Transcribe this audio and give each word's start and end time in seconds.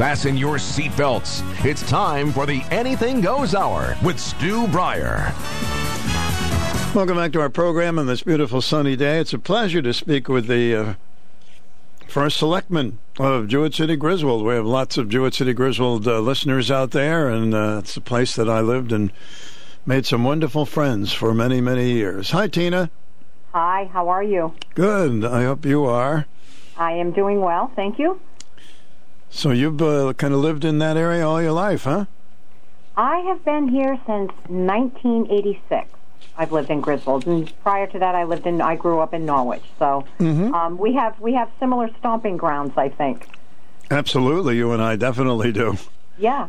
Fasten 0.00 0.34
your 0.34 0.56
seatbelts. 0.56 1.42
It's 1.62 1.86
time 1.86 2.32
for 2.32 2.46
the 2.46 2.62
Anything 2.70 3.20
Goes 3.20 3.54
Hour 3.54 3.94
with 4.02 4.18
Stu 4.18 4.66
Bryer. 4.68 5.30
Welcome 6.94 7.18
back 7.18 7.32
to 7.32 7.40
our 7.42 7.50
program 7.50 7.98
on 7.98 8.06
this 8.06 8.22
beautiful 8.22 8.62
sunny 8.62 8.96
day. 8.96 9.18
It's 9.18 9.34
a 9.34 9.38
pleasure 9.38 9.82
to 9.82 9.92
speak 9.92 10.26
with 10.26 10.46
the 10.46 10.74
uh, 10.74 10.94
first 12.08 12.38
selectman 12.38 12.98
of 13.18 13.46
Jewett 13.48 13.74
City 13.74 13.94
Griswold. 13.94 14.42
We 14.46 14.54
have 14.54 14.64
lots 14.64 14.96
of 14.96 15.10
Jewett 15.10 15.34
City 15.34 15.52
Griswold 15.52 16.08
uh, 16.08 16.20
listeners 16.20 16.70
out 16.70 16.92
there, 16.92 17.28
and 17.28 17.52
uh, 17.52 17.80
it's 17.80 17.94
a 17.94 18.00
place 18.00 18.34
that 18.36 18.48
I 18.48 18.62
lived 18.62 18.92
and 18.92 19.12
made 19.84 20.06
some 20.06 20.24
wonderful 20.24 20.64
friends 20.64 21.12
for 21.12 21.34
many, 21.34 21.60
many 21.60 21.92
years. 21.92 22.30
Hi, 22.30 22.48
Tina. 22.48 22.90
Hi, 23.52 23.90
how 23.92 24.08
are 24.08 24.22
you? 24.22 24.54
Good. 24.74 25.26
I 25.26 25.42
hope 25.42 25.66
you 25.66 25.84
are. 25.84 26.24
I 26.78 26.92
am 26.92 27.12
doing 27.12 27.42
well, 27.42 27.70
thank 27.76 27.98
you. 27.98 28.18
So 29.30 29.50
you've 29.52 29.80
uh, 29.80 30.12
kind 30.14 30.34
of 30.34 30.40
lived 30.40 30.64
in 30.64 30.78
that 30.78 30.96
area 30.96 31.26
all 31.26 31.40
your 31.40 31.52
life, 31.52 31.84
huh? 31.84 32.06
I 32.96 33.18
have 33.20 33.44
been 33.44 33.68
here 33.68 33.98
since 34.06 34.30
1986. 34.48 35.88
I've 36.36 36.52
lived 36.52 36.70
in 36.70 36.80
Griswold, 36.80 37.26
and 37.26 37.52
prior 37.62 37.86
to 37.86 37.98
that, 37.98 38.14
I 38.14 38.24
lived 38.24 38.46
in. 38.46 38.60
I 38.60 38.76
grew 38.76 39.00
up 39.00 39.14
in 39.14 39.24
Norwich, 39.26 39.62
so 39.78 40.04
Mm-hmm. 40.18 40.54
um, 40.54 40.78
we 40.78 40.94
have 40.94 41.18
we 41.20 41.34
have 41.34 41.50
similar 41.58 41.90
stomping 41.98 42.36
grounds. 42.36 42.72
I 42.76 42.88
think. 42.88 43.26
Absolutely, 43.90 44.56
you 44.56 44.72
and 44.72 44.82
I 44.82 44.96
definitely 44.96 45.52
do. 45.52 45.76
Yeah. 46.18 46.48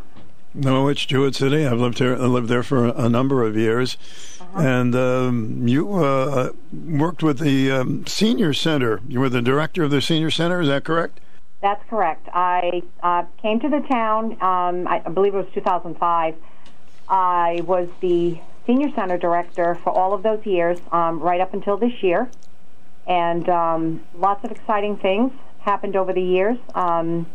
Norwich, 0.53 1.07
Jewett 1.07 1.33
City. 1.35 1.65
I've 1.65 1.79
lived 1.79 1.99
here. 1.99 2.13
I 2.15 2.25
lived 2.25 2.49
there 2.49 2.63
for 2.63 2.85
a 2.87 3.07
number 3.09 3.43
of 3.43 3.55
years, 3.57 3.97
and 4.53 4.93
um, 4.95 5.67
you 5.67 5.93
uh, 5.93 6.51
worked 6.73 7.23
with 7.23 7.39
the 7.39 7.71
um, 7.71 8.05
senior 8.05 8.53
center. 8.53 8.99
You 9.07 9.19
were 9.21 9.29
the 9.29 9.41
director 9.41 9.83
of 9.83 9.91
the 9.91 10.01
senior 10.01 10.29
center. 10.31 10.59
Is 10.61 10.67
that 10.67 10.83
correct? 10.83 11.19
That's 11.61 11.83
correct. 11.89 12.27
I 12.33 12.81
uh, 13.03 13.23
came 13.41 13.59
to 13.59 13.69
the 13.69 13.81
town. 13.81 14.31
Um, 14.41 14.87
I, 14.87 14.99
believe 14.99 15.35
it 15.35 15.37
was 15.37 15.53
2005. 15.53 16.35
I 17.07 17.61
was 17.65 17.87
the 18.01 18.39
senior 18.65 18.89
center 18.95 19.17
director 19.17 19.75
for 19.75 19.91
all 19.91 20.13
of 20.13 20.23
those 20.23 20.43
years, 20.45 20.79
um, 20.91 21.19
right 21.19 21.39
up 21.39 21.53
until 21.53 21.77
this 21.77 22.01
year, 22.01 22.29
and 23.07 23.47
um, 23.47 24.03
lots 24.15 24.43
of 24.43 24.51
exciting 24.51 24.97
things 24.97 25.31
happened 25.59 25.95
over 25.95 26.13
the 26.13 26.21
years. 26.21 26.57
Um, 26.73 27.27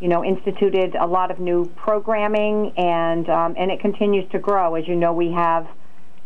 you 0.00 0.08
know, 0.08 0.24
instituted 0.24 0.96
a 0.96 1.06
lot 1.06 1.30
of 1.30 1.38
new 1.38 1.66
programming, 1.76 2.72
and 2.76 3.28
um, 3.28 3.54
and 3.56 3.70
it 3.70 3.78
continues 3.78 4.28
to 4.32 4.40
grow. 4.40 4.74
As 4.74 4.88
you 4.88 4.96
know, 4.96 5.12
we 5.12 5.30
have 5.30 5.68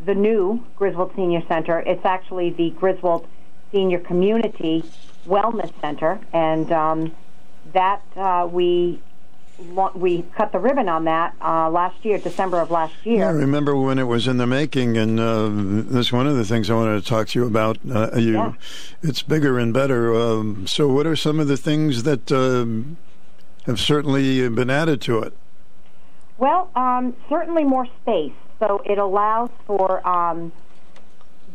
the 0.02 0.14
new 0.14 0.64
Griswold 0.76 1.12
Senior 1.14 1.42
Center. 1.46 1.80
It's 1.80 2.04
actually 2.06 2.50
the 2.50 2.70
Griswold 2.70 3.26
Senior 3.72 3.98
Community 3.98 4.82
Wellness 5.26 5.78
Center, 5.82 6.18
and 6.32 6.72
um, 6.72 7.14
that 7.72 8.02
uh, 8.16 8.48
we 8.50 9.00
we 9.94 10.22
cut 10.36 10.52
the 10.52 10.58
ribbon 10.58 10.86
on 10.88 11.04
that 11.04 11.34
uh, 11.40 11.70
last 11.70 12.04
year, 12.04 12.18
December 12.18 12.60
of 12.60 12.70
last 12.70 12.94
year. 13.04 13.26
I 13.26 13.30
remember 13.30 13.74
when 13.74 13.98
it 13.98 14.04
was 14.04 14.28
in 14.28 14.36
the 14.36 14.46
making, 14.46 14.98
and 14.98 15.18
uh, 15.18 15.48
that's 15.94 16.12
one 16.12 16.26
of 16.26 16.36
the 16.36 16.44
things 16.44 16.68
I 16.68 16.74
wanted 16.74 17.02
to 17.02 17.08
talk 17.08 17.28
to 17.28 17.38
you 17.38 17.46
about. 17.46 17.78
Uh, 17.90 18.10
you, 18.16 18.34
Yeah. 18.34 18.52
it's 19.02 19.22
bigger 19.22 19.58
and 19.58 19.72
better. 19.72 20.14
Um, 20.14 20.66
so, 20.66 20.88
what 20.88 21.06
are 21.06 21.16
some 21.16 21.40
of 21.40 21.48
the 21.48 21.56
things 21.56 22.02
that 22.02 22.30
um, 22.30 22.98
have 23.64 23.80
certainly 23.80 24.46
been 24.50 24.68
added 24.68 25.00
to 25.02 25.20
it? 25.20 25.32
Well, 26.36 26.70
um, 26.76 27.16
certainly 27.30 27.64
more 27.64 27.86
space. 28.02 28.34
So 28.58 28.82
it 28.84 28.98
allows 28.98 29.50
for 29.66 30.06
um, 30.06 30.52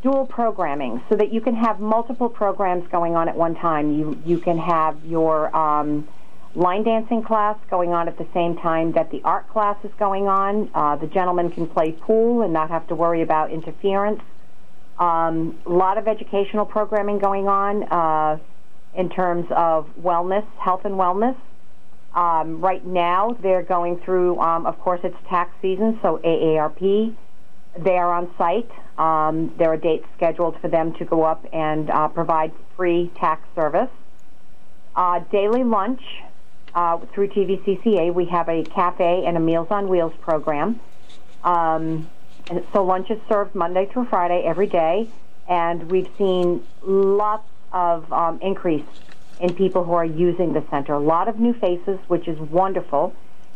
dual 0.01 0.25
programming, 0.25 1.01
so 1.09 1.15
that 1.15 1.31
you 1.31 1.41
can 1.41 1.55
have 1.55 1.79
multiple 1.79 2.29
programs 2.29 2.87
going 2.89 3.15
on 3.15 3.29
at 3.29 3.35
one 3.35 3.55
time. 3.55 3.97
You 3.97 4.21
you 4.25 4.39
can 4.39 4.57
have 4.57 5.03
your 5.05 5.55
um, 5.55 6.07
line 6.55 6.83
dancing 6.83 7.23
class 7.23 7.57
going 7.69 7.93
on 7.93 8.07
at 8.07 8.17
the 8.17 8.27
same 8.33 8.57
time 8.57 8.91
that 8.93 9.11
the 9.11 9.21
art 9.23 9.49
class 9.49 9.77
is 9.83 9.91
going 9.97 10.27
on. 10.27 10.69
Uh, 10.73 10.95
the 10.95 11.07
gentleman 11.07 11.49
can 11.49 11.67
play 11.67 11.91
pool 11.91 12.41
and 12.41 12.51
not 12.51 12.69
have 12.69 12.87
to 12.87 12.95
worry 12.95 13.21
about 13.21 13.51
interference. 13.51 14.21
Um, 14.99 15.59
a 15.65 15.71
lot 15.71 15.97
of 15.97 16.07
educational 16.07 16.65
programming 16.65 17.19
going 17.19 17.47
on 17.47 17.83
uh, 17.83 18.37
in 18.93 19.09
terms 19.09 19.47
of 19.51 19.89
wellness, 19.99 20.45
health 20.57 20.85
and 20.85 20.95
wellness. 20.95 21.35
Um, 22.13 22.59
right 22.59 22.85
now, 22.85 23.37
they're 23.41 23.63
going 23.63 23.99
through, 23.99 24.37
um, 24.39 24.65
of 24.65 24.77
course, 24.79 24.99
it's 25.03 25.15
tax 25.29 25.53
season, 25.61 25.97
so 26.01 26.19
AARP, 26.23 27.15
they 27.77 27.97
are 27.97 28.13
on 28.13 28.29
site. 28.37 28.69
Um, 28.97 29.53
there 29.57 29.71
are 29.71 29.77
dates 29.77 30.05
scheduled 30.15 30.59
for 30.59 30.67
them 30.67 30.93
to 30.95 31.05
go 31.05 31.23
up 31.23 31.45
and 31.53 31.89
uh, 31.89 32.07
provide 32.09 32.51
free 32.75 33.11
tax 33.15 33.47
service. 33.55 33.89
Uh, 34.95 35.19
daily 35.31 35.63
lunch 35.63 36.01
uh, 36.75 36.97
through 37.13 37.29
TVCCA, 37.29 38.13
we 38.13 38.25
have 38.25 38.49
a 38.49 38.63
cafe 38.63 39.25
and 39.25 39.37
a 39.37 39.39
Meals 39.39 39.67
on 39.71 39.87
Wheels 39.87 40.13
program. 40.21 40.79
Um, 41.43 42.09
so 42.73 42.83
lunch 42.83 43.09
is 43.09 43.19
served 43.29 43.55
Monday 43.55 43.85
through 43.85 44.05
Friday 44.05 44.43
every 44.45 44.67
day, 44.67 45.07
and 45.47 45.89
we've 45.89 46.09
seen 46.17 46.65
lots 46.81 47.47
of 47.71 48.11
um, 48.11 48.39
increase 48.41 48.85
in 49.39 49.53
people 49.55 49.83
who 49.83 49.93
are 49.93 50.05
using 50.05 50.53
the 50.53 50.63
center. 50.69 50.93
A 50.93 50.99
lot 50.99 51.27
of 51.27 51.39
new 51.39 51.53
faces, 51.53 51.99
which 52.07 52.27
is 52.27 52.37
wonderful. 52.37 53.15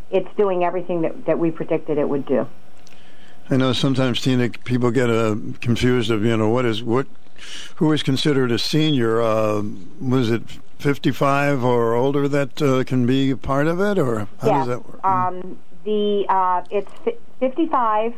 It's 0.09 0.29
doing 0.35 0.63
everything 0.63 1.01
that, 1.01 1.25
that 1.25 1.37
we 1.37 1.51
predicted 1.51 1.97
it 1.97 2.07
would 2.07 2.25
do. 2.25 2.47
I 3.49 3.57
know 3.57 3.73
sometimes 3.73 4.21
Tina 4.21 4.49
people 4.49 4.91
get 4.91 5.09
uh, 5.09 5.35
confused 5.61 6.09
of 6.09 6.23
you 6.25 6.35
know 6.35 6.49
what 6.49 6.65
is 6.65 6.81
what 6.83 7.07
who 7.75 7.91
is 7.91 8.01
considered 8.01 8.51
a 8.51 8.57
senior. 8.57 9.21
Uh, 9.21 9.63
was 10.01 10.31
it 10.31 10.41
fifty 10.79 11.11
five 11.11 11.63
or 11.63 11.93
older 11.93 12.27
that 12.27 12.61
uh, 12.61 12.83
can 12.83 13.05
be 13.05 13.35
part 13.35 13.67
of 13.67 13.79
it, 13.79 13.99
or 13.99 14.27
how 14.39 14.47
yes. 14.47 14.51
does 14.59 14.67
that 14.67 14.87
work? 14.87 15.05
Um, 15.05 15.59
the 15.83 16.25
uh, 16.27 16.63
it's 16.71 16.91
fi- 17.03 17.17
55 17.39 18.15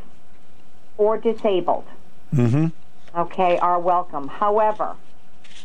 or 0.97 1.17
disabled. 1.17 1.85
mm-hmm. 2.33 2.67
okay, 3.19 3.57
are 3.59 3.79
welcome. 3.79 4.27
However, 4.27 4.95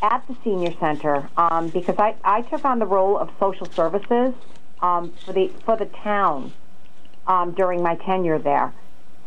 at 0.03 0.27
the 0.27 0.37
senior 0.43 0.75
center, 0.81 1.29
um, 1.37 1.69
because 1.69 1.97
I, 1.99 2.17
I 2.25 2.43
took 2.43 2.65
on 2.65 2.81
the 2.81 2.87
role 2.87 3.17
of 3.17 3.31
social 3.39 3.67
services 3.67 4.35
um, 4.81 5.13
for 5.25 5.33
the 5.33 5.49
for 5.65 5.77
the 5.77 5.87
town 5.87 6.53
um, 7.27 7.53
during 7.53 7.83
my 7.83 7.95
tenure 7.95 8.39
there. 8.39 8.73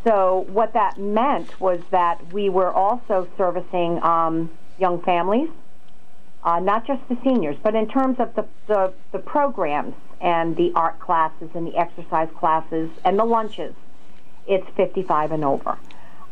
So 0.06 0.46
what 0.52 0.72
that 0.74 0.98
meant 0.98 1.60
was 1.60 1.80
that 1.90 2.32
we 2.32 2.48
were 2.48 2.72
also 2.72 3.28
servicing 3.36 4.00
um, 4.04 4.50
young 4.78 5.02
families, 5.02 5.48
uh, 6.44 6.60
not 6.60 6.86
just 6.86 7.02
the 7.08 7.18
seniors, 7.24 7.56
but 7.60 7.74
in 7.74 7.88
terms 7.88 8.20
of 8.20 8.32
the, 8.36 8.46
the 8.68 8.92
the 9.10 9.18
programs 9.18 9.96
and 10.20 10.56
the 10.56 10.70
art 10.76 11.00
classes 11.00 11.50
and 11.54 11.66
the 11.66 11.76
exercise 11.76 12.28
classes 12.36 12.88
and 13.04 13.18
the 13.18 13.24
lunches, 13.24 13.74
it's 14.46 14.66
55 14.76 15.32
and 15.32 15.44
over. 15.44 15.76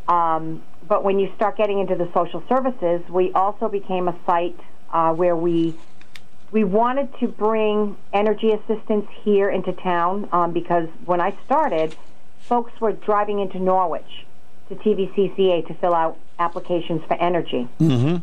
Um, 0.06 0.62
but 0.86 1.02
when 1.02 1.18
you 1.18 1.32
start 1.34 1.56
getting 1.56 1.80
into 1.80 1.96
the 1.96 2.08
social 2.14 2.44
services, 2.48 3.02
we 3.08 3.32
also 3.32 3.68
became 3.68 4.06
a 4.06 4.16
site 4.24 4.60
uh, 4.92 5.12
where 5.14 5.34
we 5.34 5.74
we 6.52 6.62
wanted 6.62 7.12
to 7.18 7.26
bring 7.26 7.96
energy 8.12 8.52
assistance 8.52 9.08
here 9.24 9.50
into 9.50 9.72
town 9.72 10.28
um, 10.30 10.52
because 10.52 10.88
when 11.06 11.20
I 11.20 11.36
started, 11.44 11.96
folks 12.48 12.72
were 12.80 12.92
driving 12.92 13.40
into 13.40 13.58
Norwich 13.58 14.26
to 14.68 14.74
TVCCA 14.74 15.66
to 15.66 15.74
fill 15.74 15.94
out 15.94 16.18
applications 16.38 17.02
for 17.06 17.14
energy. 17.14 17.68
Mm-hmm. 17.80 18.16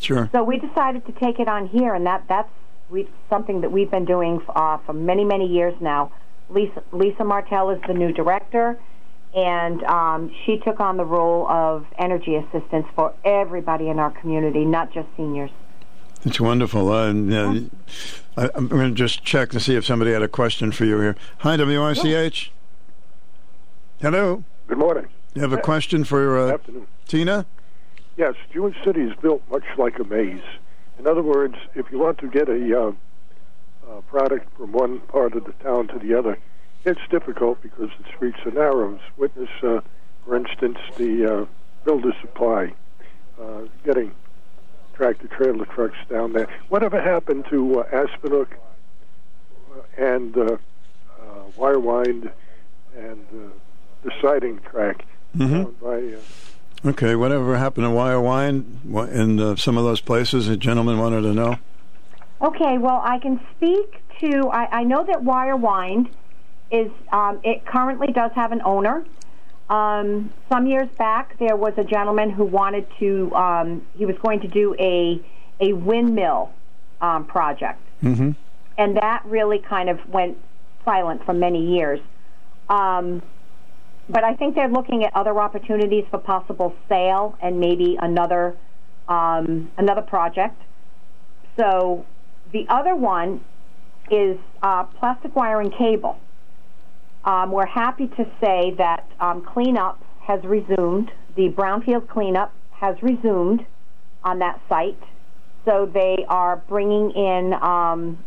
Sure. 0.00 0.28
So 0.32 0.44
we 0.44 0.58
decided 0.58 1.06
to 1.06 1.12
take 1.12 1.40
it 1.40 1.48
on 1.48 1.68
here, 1.68 1.94
and 1.94 2.06
that 2.06 2.24
that's 2.28 2.50
we, 2.90 3.08
something 3.28 3.62
that 3.62 3.72
we've 3.72 3.90
been 3.90 4.04
doing 4.04 4.42
uh, 4.48 4.78
for 4.78 4.92
many 4.92 5.24
many 5.24 5.46
years 5.46 5.74
now. 5.80 6.12
Lisa 6.50 6.82
Lisa 6.92 7.24
Martell 7.24 7.70
is 7.70 7.80
the 7.86 7.94
new 7.94 8.12
director, 8.12 8.78
and 9.34 9.82
um, 9.84 10.32
she 10.44 10.58
took 10.58 10.80
on 10.80 10.96
the 10.96 11.04
role 11.04 11.48
of 11.48 11.86
energy 11.98 12.36
assistance 12.36 12.86
for 12.94 13.14
everybody 13.24 13.88
in 13.88 13.98
our 13.98 14.10
community, 14.10 14.64
not 14.64 14.92
just 14.92 15.08
seniors. 15.16 15.50
It's 16.24 16.40
wonderful. 16.40 16.90
Uh, 16.92 17.08
and, 17.08 17.32
uh, 17.32 17.60
I, 18.36 18.50
I'm 18.54 18.68
going 18.68 18.90
to 18.90 18.94
just 18.94 19.24
check 19.24 19.50
to 19.50 19.60
see 19.60 19.76
if 19.76 19.86
somebody 19.86 20.12
had 20.12 20.22
a 20.22 20.28
question 20.28 20.72
for 20.72 20.84
you 20.84 21.00
here. 21.00 21.16
Hi, 21.38 21.56
WICH. 21.56 22.52
Hello. 24.00 24.44
Good 24.68 24.76
morning. 24.76 25.06
You 25.34 25.40
have 25.40 25.54
a 25.54 25.60
question 25.60 26.04
for 26.04 26.38
uh. 26.38 26.58
Tina? 27.08 27.46
Yes, 28.18 28.34
Jewett 28.52 28.74
City 28.84 29.00
is 29.00 29.14
built 29.22 29.42
much 29.50 29.64
like 29.78 29.98
a 29.98 30.04
maze. 30.04 30.42
In 30.98 31.06
other 31.06 31.22
words, 31.22 31.54
if 31.74 31.90
you 31.90 31.98
want 31.98 32.18
to 32.18 32.28
get 32.28 32.48
a 32.48 32.78
uh, 32.78 32.92
uh, 33.88 34.00
product 34.02 34.54
from 34.56 34.72
one 34.72 35.00
part 35.00 35.34
of 35.34 35.44
the 35.44 35.52
town 35.64 35.88
to 35.88 35.98
the 35.98 36.12
other, 36.12 36.38
it's 36.84 37.00
difficult 37.10 37.62
because 37.62 37.88
the 37.98 38.04
streets 38.14 38.38
are 38.44 38.50
narrow. 38.50 39.00
Witness, 39.16 39.48
uh, 39.62 39.80
for 40.26 40.36
instance, 40.36 40.78
the 40.98 41.24
uh, 41.24 41.46
builder 41.86 42.12
supply, 42.20 42.74
uh, 43.40 43.62
getting 43.82 44.12
tractor 44.92 45.28
trailer 45.28 45.64
trucks 45.64 45.96
down 46.10 46.34
there. 46.34 46.48
Whatever 46.68 47.00
happened 47.00 47.46
to 47.48 47.80
uh, 47.80 47.84
Aspinook 47.90 48.48
uh, 49.74 49.80
and 49.96 50.36
uh, 50.36 50.42
uh, 51.18 51.42
Wyre 51.56 51.80
Wynd 51.80 52.30
and 52.94 53.26
uh, 53.34 53.48
the 54.06 54.12
siding 54.22 54.58
track 54.70 55.04
Mhm. 55.36 55.74
by 55.82 56.14
uh, 56.16 56.88
Okay, 56.90 57.16
whatever 57.16 57.56
happened 57.56 57.84
to 57.86 57.90
Wyre 57.90 58.20
Wynd 58.20 58.80
in 59.12 59.40
uh, 59.40 59.56
some 59.56 59.76
of 59.76 59.84
those 59.84 60.00
places? 60.00 60.46
A 60.48 60.56
gentleman 60.56 60.98
wanted 60.98 61.22
to 61.22 61.32
know. 61.34 61.56
Okay, 62.40 62.78
well, 62.78 63.00
I 63.04 63.18
can 63.18 63.40
speak 63.56 64.00
to. 64.20 64.48
I, 64.50 64.80
I 64.80 64.84
know 64.84 65.02
that 65.04 65.22
Wyre 65.24 65.56
Wynd 65.56 66.08
is. 66.70 66.90
Um, 67.12 67.40
it 67.42 67.66
currently 67.66 68.12
does 68.12 68.30
have 68.34 68.52
an 68.52 68.62
owner. 68.64 69.04
Um, 69.68 70.30
some 70.48 70.66
years 70.68 70.88
back, 70.96 71.36
there 71.40 71.56
was 71.56 71.72
a 71.76 71.82
gentleman 71.82 72.30
who 72.30 72.44
wanted 72.44 72.86
to. 73.00 73.34
Um, 73.34 73.82
he 73.96 74.06
was 74.06 74.16
going 74.18 74.40
to 74.40 74.48
do 74.48 74.76
a 74.78 75.20
a 75.60 75.72
windmill 75.72 76.50
um, 77.00 77.24
project, 77.24 77.80
Mm-hmm. 78.04 78.30
and 78.78 78.96
that 78.98 79.22
really 79.24 79.58
kind 79.58 79.88
of 79.88 79.98
went 80.08 80.36
silent 80.84 81.24
for 81.24 81.32
many 81.32 81.74
years. 81.74 81.98
Um, 82.68 83.22
but 84.08 84.24
I 84.24 84.34
think 84.34 84.54
they're 84.54 84.68
looking 84.68 85.04
at 85.04 85.14
other 85.14 85.38
opportunities 85.38 86.04
for 86.10 86.18
possible 86.18 86.74
sale 86.88 87.36
and 87.42 87.58
maybe 87.58 87.96
another 88.00 88.56
um, 89.08 89.70
another 89.76 90.02
project. 90.02 90.60
So 91.58 92.04
the 92.52 92.66
other 92.68 92.94
one 92.94 93.40
is 94.10 94.38
uh, 94.62 94.84
plastic 94.84 95.34
wire 95.34 95.60
and 95.60 95.72
cable. 95.72 96.18
Um, 97.24 97.50
we're 97.50 97.66
happy 97.66 98.06
to 98.08 98.24
say 98.40 98.74
that 98.78 99.08
um, 99.20 99.42
cleanup 99.42 100.00
has 100.20 100.42
resumed. 100.44 101.10
The 101.36 101.48
brownfield 101.50 102.08
cleanup 102.08 102.52
has 102.72 102.96
resumed 103.02 103.66
on 104.22 104.38
that 104.40 104.60
site. 104.68 105.02
So 105.64 105.90
they 105.92 106.24
are 106.28 106.56
bringing 106.68 107.10
in 107.10 107.52
um, 107.54 108.24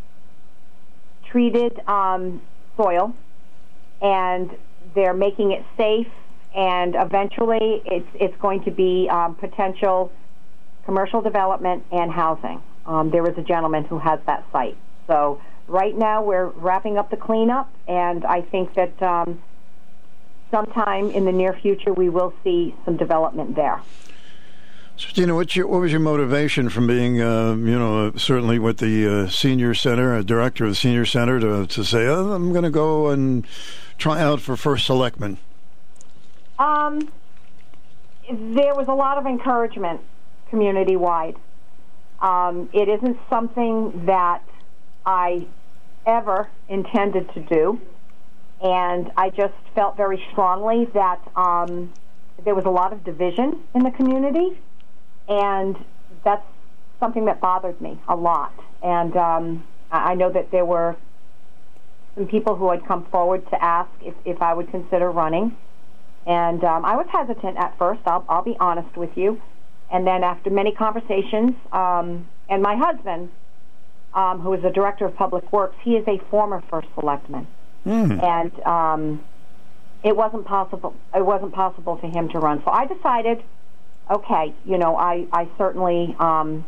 treated 1.31 1.79
um, 1.87 2.41
soil 2.75 3.13
and 4.01 4.51
they're 4.95 5.13
making 5.13 5.51
it 5.51 5.65
safe. 5.77 6.07
And 6.56 6.95
eventually, 6.95 7.81
it's 7.86 8.07
it's 8.15 8.36
going 8.41 8.63
to 8.63 8.71
be 8.71 9.07
um, 9.09 9.36
potential 9.36 10.12
commercial 10.86 11.21
development 11.21 11.83
and 11.91 12.12
housing. 12.12 12.62
Um, 12.86 13.12
there 13.12 13.30
is 13.30 13.38
a 13.38 13.44
gentleman 13.44 13.83
who 13.83 14.00
has 14.00 14.19
that 14.25 14.44
site. 14.51 14.75
So 15.06 15.39
right 15.68 15.95
now, 15.95 16.24
we're 16.24 16.47
wrapping 16.47 16.97
up 16.97 17.12
the 17.12 17.18
cleanup, 17.18 17.71
and 17.88 18.25
I 18.25 18.41
think 18.41 18.74
that 18.74 19.01
um, 19.03 19.39
sometime 20.50 21.12
in 21.12 21.25
the 21.25 21.31
near 21.31 21.53
future, 21.53 21.94
we 21.94 22.09
will 22.09 22.33
see 22.44 22.75
some 22.86 22.97
development 22.97 23.56
there. 23.56 23.81
So, 24.97 25.36
what's 25.36 25.56
your, 25.56 25.68
what 25.68 25.80
was 25.80 25.91
your 25.91 26.01
motivation 26.01 26.68
from 26.68 26.86
being, 26.86 27.21
uh, 27.21 27.51
you 27.51 27.80
know, 27.80 28.12
certainly 28.18 28.59
with 28.59 28.80
the 28.80 29.07
uh, 29.07 29.30
senior 29.30 29.74
center, 29.74 30.13
a 30.13 30.24
director 30.24 30.65
of 30.65 30.71
the 30.71 30.75
senior 30.75 31.06
center, 31.06 31.39
to 31.39 31.68
to 31.68 31.83
say, 31.86 32.06
oh, 32.06 32.33
I'm 32.33 32.51
going 32.51 32.65
to 32.65 32.69
go 32.69 33.07
and 33.07 33.47
try 34.00 34.22
out 34.22 34.42
for 34.42 34.56
first 34.56 34.86
selectman? 34.86 35.38
Um, 36.57 37.12
there 38.30 38.74
was 38.74 38.88
a 38.88 38.94
lot 38.94 39.18
of 39.18 39.25
encouragement 39.25 40.01
community 40.50 40.96
wide. 40.96 41.36
Um, 42.22 42.69
it 42.74 42.90
isn't 42.90 43.18
something 43.30 44.06
that 44.06 44.42
I 45.06 45.48
ever 46.06 46.50
intended 46.68 47.31
to 47.34 47.40
do, 47.42 47.80
and 48.62 49.12
I 49.16 49.30
just 49.30 49.54
felt 49.75 49.96
very 49.96 50.24
strongly 50.31 50.86
that 50.94 51.22
um, 51.36 51.94
there 52.44 52.56
was 52.56 52.66
a 52.66 52.69
lot 52.69 52.92
of 52.92 53.04
division 53.04 53.62
in 53.74 53.84
the 53.84 53.92
community, 53.92 54.60
and 55.28 55.78
that's 56.24 56.46
something 57.00 57.25
that 57.25 57.40
bothered 57.40 57.80
me 57.80 58.00
a 58.07 58.16
lot. 58.16 58.54
And 58.84 59.16
um, 59.16 59.63
I 59.92 60.12
I 60.12 60.16
know 60.16 60.31
that 60.31 60.51
there 60.51 60.66
were 60.66 60.98
some 62.15 62.27
people 62.27 62.56
who 62.56 62.69
had 62.71 62.85
come 62.85 63.06
forward 63.06 63.47
to 63.50 63.63
ask 63.63 63.89
if, 64.01 64.13
if 64.25 64.41
I 64.41 64.53
would 64.53 64.69
consider 64.71 65.09
running. 65.09 65.56
And 66.25 66.63
um, 66.63 66.85
I 66.85 66.95
was 66.95 67.07
hesitant 67.11 67.57
at 67.57 67.77
first, 67.77 68.01
I'll, 68.06 68.25
I'll 68.29 68.44
be 68.44 68.57
honest 68.59 68.95
with 68.97 69.15
you. 69.15 69.41
And 69.91 70.06
then 70.06 70.23
after 70.23 70.50
many 70.50 70.71
conversations, 70.71 71.53
um, 71.71 72.27
and 72.47 72.61
my 72.61 72.75
husband, 72.75 73.29
um, 74.13 74.39
who 74.39 74.53
is 74.53 74.61
the 74.61 74.69
director 74.69 75.06
of 75.06 75.15
public 75.15 75.51
works, 75.51 75.75
he 75.83 75.95
is 75.95 76.07
a 76.07 76.19
former 76.29 76.63
first 76.69 76.88
selectman, 76.95 77.47
Mm. 77.85 78.21
and 78.21 78.59
um, 78.65 79.23
it 80.03 80.15
wasn't 80.15 80.45
possible. 80.45 80.94
It 81.15 81.25
wasn't 81.25 81.53
possible 81.53 81.95
for 81.95 82.07
him 82.07 82.27
to 82.29 82.39
run. 82.39 82.62
So 82.65 82.71
I 82.71 82.85
decided, 82.85 83.41
okay, 84.12 84.53
you 84.65 84.77
know, 84.77 84.97
I 84.97 85.25
I 85.31 85.47
certainly 85.57 86.13
um, 86.19 86.65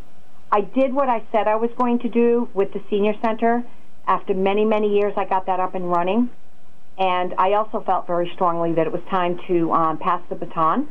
I 0.52 0.62
did 0.62 0.94
what 0.94 1.10
I 1.10 1.24
said 1.32 1.48
I 1.48 1.56
was 1.56 1.70
going 1.78 2.00
to 2.00 2.10
do 2.10 2.50
with 2.54 2.72
the 2.74 2.82
senior 2.90 3.14
center. 3.22 3.64
After 4.12 4.34
many 4.34 4.66
many 4.66 4.90
years, 4.98 5.14
I 5.16 5.24
got 5.24 5.46
that 5.46 5.62
up 5.62 5.74
and 5.74 5.90
running, 5.90 6.30
and 6.98 7.34
I 7.38 7.54
also 7.54 7.80
felt 7.80 8.08
very 8.08 8.30
strongly 8.34 8.74
that 8.74 8.86
it 8.86 8.92
was 8.92 9.02
time 9.10 9.40
to 9.48 9.72
um, 9.72 9.98
pass 10.00 10.22
the 10.28 10.36
baton 10.36 10.90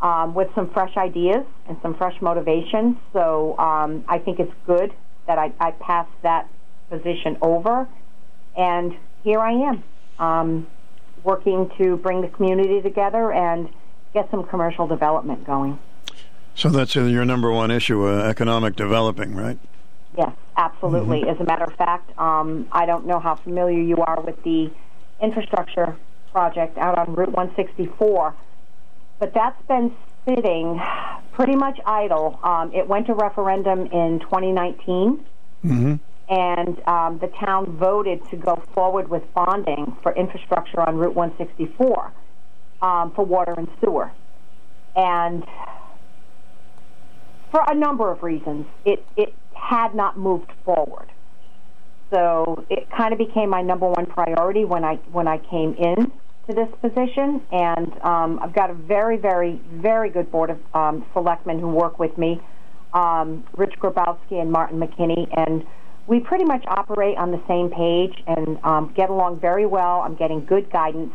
um, 0.00 0.34
with 0.34 0.48
some 0.54 0.70
fresh 0.70 0.96
ideas 0.96 1.44
and 1.68 1.76
some 1.82 1.94
fresh 1.94 2.18
motivation. 2.22 2.98
So 3.12 3.54
um, 3.58 4.02
I 4.08 4.18
think 4.18 4.40
it's 4.40 4.52
good 4.66 4.94
that 5.26 5.38
I, 5.38 5.52
I 5.60 5.72
passed 5.72 6.10
that 6.22 6.48
position 6.88 7.36
over, 7.42 7.86
and 8.56 8.96
here 9.24 9.40
I 9.40 9.52
am, 9.52 9.84
um, 10.18 10.66
working 11.24 11.70
to 11.76 11.98
bring 11.98 12.22
the 12.22 12.28
community 12.28 12.80
together 12.80 13.30
and 13.30 13.68
get 14.14 14.30
some 14.30 14.42
commercial 14.46 14.86
development 14.86 15.44
going. 15.44 15.78
So 16.54 16.70
that's 16.70 16.94
your 16.94 17.26
number 17.26 17.52
one 17.52 17.70
issue, 17.70 18.08
uh, 18.08 18.22
economic 18.22 18.74
developing, 18.74 19.34
right? 19.36 19.58
Yes, 20.16 20.32
absolutely. 20.58 21.26
As 21.28 21.38
a 21.40 21.44
matter 21.44 21.64
of 21.64 21.72
fact, 21.74 22.10
um, 22.18 22.66
I 22.72 22.84
don't 22.84 23.06
know 23.06 23.18
how 23.18 23.36
familiar 23.36 23.80
you 23.80 23.96
are 23.96 24.20
with 24.20 24.42
the 24.42 24.70
infrastructure 25.22 25.96
project 26.32 26.76
out 26.76 26.98
on 26.98 27.14
Route 27.14 27.32
164, 27.32 28.34
but 29.18 29.32
that's 29.32 29.60
been 29.66 29.94
sitting 30.26 30.80
pretty 31.32 31.56
much 31.56 31.78
idle. 31.86 32.38
Um, 32.42 32.72
it 32.74 32.86
went 32.86 33.06
to 33.06 33.14
referendum 33.14 33.86
in 33.86 34.20
2019, 34.20 35.24
Mm-hmm. 35.64 35.94
and 36.32 36.88
um, 36.88 37.18
the 37.18 37.26
town 37.44 37.76
voted 37.78 38.20
to 38.30 38.36
go 38.36 38.62
forward 38.74 39.08
with 39.08 39.24
bonding 39.34 39.96
for 40.02 40.14
infrastructure 40.14 40.80
on 40.80 40.96
Route 40.96 41.16
164 41.16 42.12
um, 42.80 43.10
for 43.10 43.24
water 43.24 43.54
and 43.56 43.66
sewer. 43.80 44.12
And 44.94 45.44
for 47.50 47.64
a 47.66 47.74
number 47.74 48.12
of 48.12 48.22
reasons, 48.22 48.66
it, 48.84 49.04
it 49.16 49.34
had 49.58 49.94
not 49.94 50.18
moved 50.18 50.50
forward. 50.64 51.08
So 52.12 52.64
it 52.70 52.88
kind 52.96 53.12
of 53.12 53.18
became 53.18 53.50
my 53.50 53.60
number 53.62 53.86
one 53.86 54.06
priority 54.06 54.64
when 54.64 54.84
I 54.84 54.94
when 55.12 55.28
I 55.28 55.38
came 55.38 55.74
in 55.74 56.10
to 56.48 56.54
this 56.54 56.68
position, 56.80 57.42
and 57.52 57.92
um, 58.02 58.38
I've 58.42 58.54
got 58.54 58.70
a 58.70 58.74
very, 58.74 59.18
very, 59.18 59.60
very 59.74 60.08
good 60.08 60.30
board 60.30 60.48
of 60.48 60.58
um, 60.74 61.04
selectmen 61.12 61.58
who 61.58 61.68
work 61.68 61.98
with 61.98 62.16
me, 62.16 62.40
um, 62.94 63.44
Rich 63.56 63.74
Grabowski 63.78 64.40
and 64.40 64.50
Martin 64.50 64.80
McKinney, 64.80 65.28
and 65.36 65.64
we 66.06 66.20
pretty 66.20 66.44
much 66.44 66.64
operate 66.66 67.18
on 67.18 67.30
the 67.30 67.42
same 67.46 67.68
page 67.68 68.24
and 68.26 68.58
um, 68.64 68.94
get 68.96 69.10
along 69.10 69.40
very 69.40 69.66
well. 69.66 70.00
I'm 70.00 70.14
getting 70.14 70.46
good 70.46 70.72
guidance, 70.72 71.12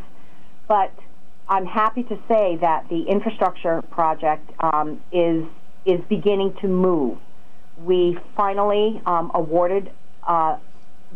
but 0.68 0.92
I'm 1.48 1.66
happy 1.66 2.04
to 2.04 2.16
say 2.28 2.56
that 2.60 2.88
the 2.88 3.02
infrastructure 3.08 3.82
project 3.90 4.48
um, 4.60 5.00
is 5.10 5.44
is 5.84 6.00
beginning 6.08 6.54
to 6.62 6.68
move. 6.68 7.18
We 7.78 8.18
finally 8.36 9.00
um, 9.06 9.30
awarded 9.34 9.90
uh, 10.26 10.58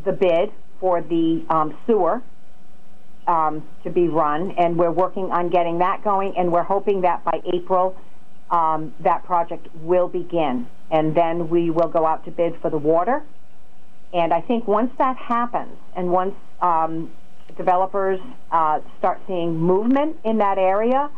the 0.05 0.13
bid 0.13 0.53
for 0.81 1.01
the 1.01 1.45
um, 1.49 1.77
sewer 1.87 2.23
um, 3.27 3.63
to 3.85 3.91
be 3.91 4.09
run, 4.09 4.53
and 4.53 4.77
we're 4.77 4.91
working 4.91 5.31
on 5.31 5.51
getting 5.51 5.79
that 5.79 6.03
going, 6.03 6.35
and 6.37 6.51
we're 6.51 6.63
hoping 6.63 7.03
that 7.03 7.25
by 7.25 7.41
April 7.53 7.97
um, 8.51 8.95
that 9.01 9.25
project 9.25 9.69
will 9.77 10.09
begin, 10.09 10.67
and 10.91 11.15
then 11.15 11.49
we 11.49 11.71
will 11.71 11.89
go 11.89 12.07
out 12.07 12.25
to 12.25 12.31
bid 12.31 12.57
for 12.61 12.71
the 12.71 12.79
water. 12.79 13.23
And 14.13 14.33
I 14.33 14.41
think 14.41 14.67
once 14.67 14.91
that 14.99 15.17
happens, 15.17 15.77
and 15.95 16.11
once 16.11 16.35
um, 16.63 17.11
developers 17.57 18.21
uh, 18.51 18.81
start 18.99 19.21
seeing 19.27 19.57
movement 19.57 20.17
in 20.25 20.39
that 20.39 20.57
area, 20.57 21.11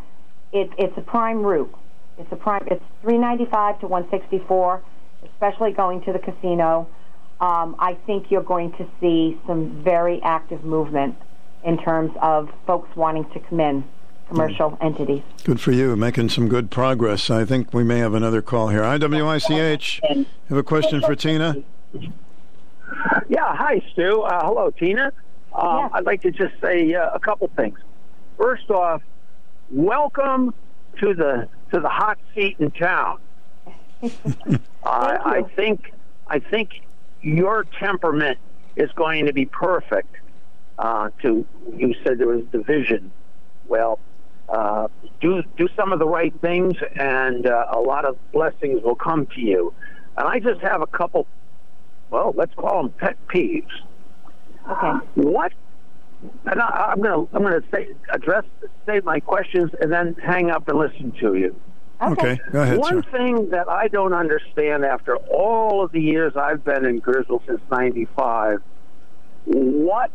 it, 0.53 0.71
it's 0.77 0.97
a 0.99 1.03
prime 1.03 1.43
route. 1.43 1.73
It's 2.19 2.31
a 2.33 2.37
prime. 2.37 2.67
It's 2.67 2.85
395 3.03 3.81
to 3.81 3.87
164, 3.87 4.83
especially 5.25 5.73
going 5.73 6.03
to 6.03 6.13
the 6.13 6.19
casino. 6.19 6.89
Um, 7.41 7.77
I 7.79 7.95
think 8.07 8.31
you're 8.31 8.43
going 8.43 8.73
to 8.73 8.87
see 9.01 9.39
some 9.47 9.83
very 9.83 10.23
active 10.23 10.65
movement 10.65 11.17
in 11.65 11.79
terms 11.79 12.13
of 12.21 12.51
folks 12.67 12.95
wanting 12.97 13.25
to 13.31 13.41
come 13.41 13.61
in, 13.61 13.85
commercial 14.29 14.77
entities. 14.81 15.23
Good 15.45 15.61
for 15.61 15.73
you, 15.73 15.97
making 15.97 16.29
some 16.31 16.49
good 16.49 16.71
progress. 16.71 17.31
I 17.31 17.45
think 17.45 17.73
we 17.73 17.83
may 17.85 17.99
have 17.99 18.15
another 18.15 18.43
call 18.43 18.69
here. 18.69 18.83
IWICH, 18.83 20.01
you 20.15 20.27
have 20.49 20.59
a 20.59 20.63
question 20.63 21.01
for 21.01 21.15
Tina? 21.15 21.57
Yeah, 23.29 23.55
hi, 23.57 23.83
Stu. 23.93 24.23
Uh, 24.23 24.45
hello, 24.45 24.71
Tina. 24.71 25.13
Um, 25.55 25.79
Yes. 25.79 25.91
I'd 25.95 26.05
like 26.05 26.23
to 26.23 26.31
just 26.31 26.55
say 26.61 26.95
uh, 26.95 27.11
a 27.15 27.19
couple 27.21 27.49
things. 27.57 27.79
First 28.39 28.71
off, 28.71 29.03
welcome 29.71 30.55
to 31.01 31.15
the 31.15 31.49
to 31.73 31.81
the 31.81 31.89
hot 31.89 32.19
seat 32.35 32.57
in 32.59 32.71
town. 32.71 33.19
I, 34.03 34.09
I 34.85 35.43
think 35.57 35.93
I 36.27 36.39
think 36.39 36.83
your 37.21 37.65
temperament 37.79 38.39
is 38.77 38.91
going 38.93 39.27
to 39.27 39.33
be 39.33 39.47
perfect. 39.47 40.17
Uh, 40.79 41.11
to 41.23 41.47
you 41.77 41.95
said 42.03 42.19
there 42.19 42.29
was 42.29 42.45
division. 42.51 43.11
Well, 43.69 43.99
uh, 44.49 44.89
do 45.21 45.43
do 45.57 45.69
some 45.77 45.93
of 45.93 45.99
the 45.99 46.07
right 46.07 46.33
things, 46.41 46.77
and 46.97 47.47
uh, 47.47 47.67
a 47.73 47.81
lot 47.81 48.05
of 48.05 48.17
blessings 48.33 48.83
will 48.83 48.95
come 48.95 49.27
to 49.35 49.41
you. 49.41 49.75
And 50.17 50.27
I 50.27 50.39
just 50.41 50.61
have 50.63 50.81
a 50.81 50.87
couple 50.87 51.27
well, 52.11 52.35
let's 52.37 52.55
call 52.55 52.83
them 52.83 52.93
pet 52.93 53.17
peeves. 53.29 53.71
Okay. 54.69 55.07
What? 55.15 55.53
And 56.45 56.61
I, 56.61 56.93
I'm 56.93 57.01
going 57.01 57.27
to 57.27 57.37
I'm 57.37 57.43
to 57.43 57.63
say 57.73 57.89
address 58.13 58.45
say 58.87 59.01
my 59.05 59.21
questions 59.21 59.71
and 59.81 59.91
then 59.91 60.15
hang 60.23 60.51
up 60.51 60.69
and 60.69 60.79
listen 60.79 61.13
to 61.21 61.35
you. 61.35 61.57
Okay, 62.03 62.41
go 62.51 62.63
ahead, 62.63 62.79
One 62.79 63.03
sir. 63.03 63.11
thing 63.11 63.51
that 63.51 63.69
I 63.69 63.89
don't 63.89 64.15
understand 64.15 64.85
after 64.85 65.17
all 65.17 65.85
of 65.85 65.93
the 65.93 66.01
years 66.01 66.35
I've 66.35 66.65
been 66.65 66.85
in 66.87 66.99
Griswold 66.99 67.43
since 67.47 67.61
'95, 67.71 68.63
what, 69.45 70.11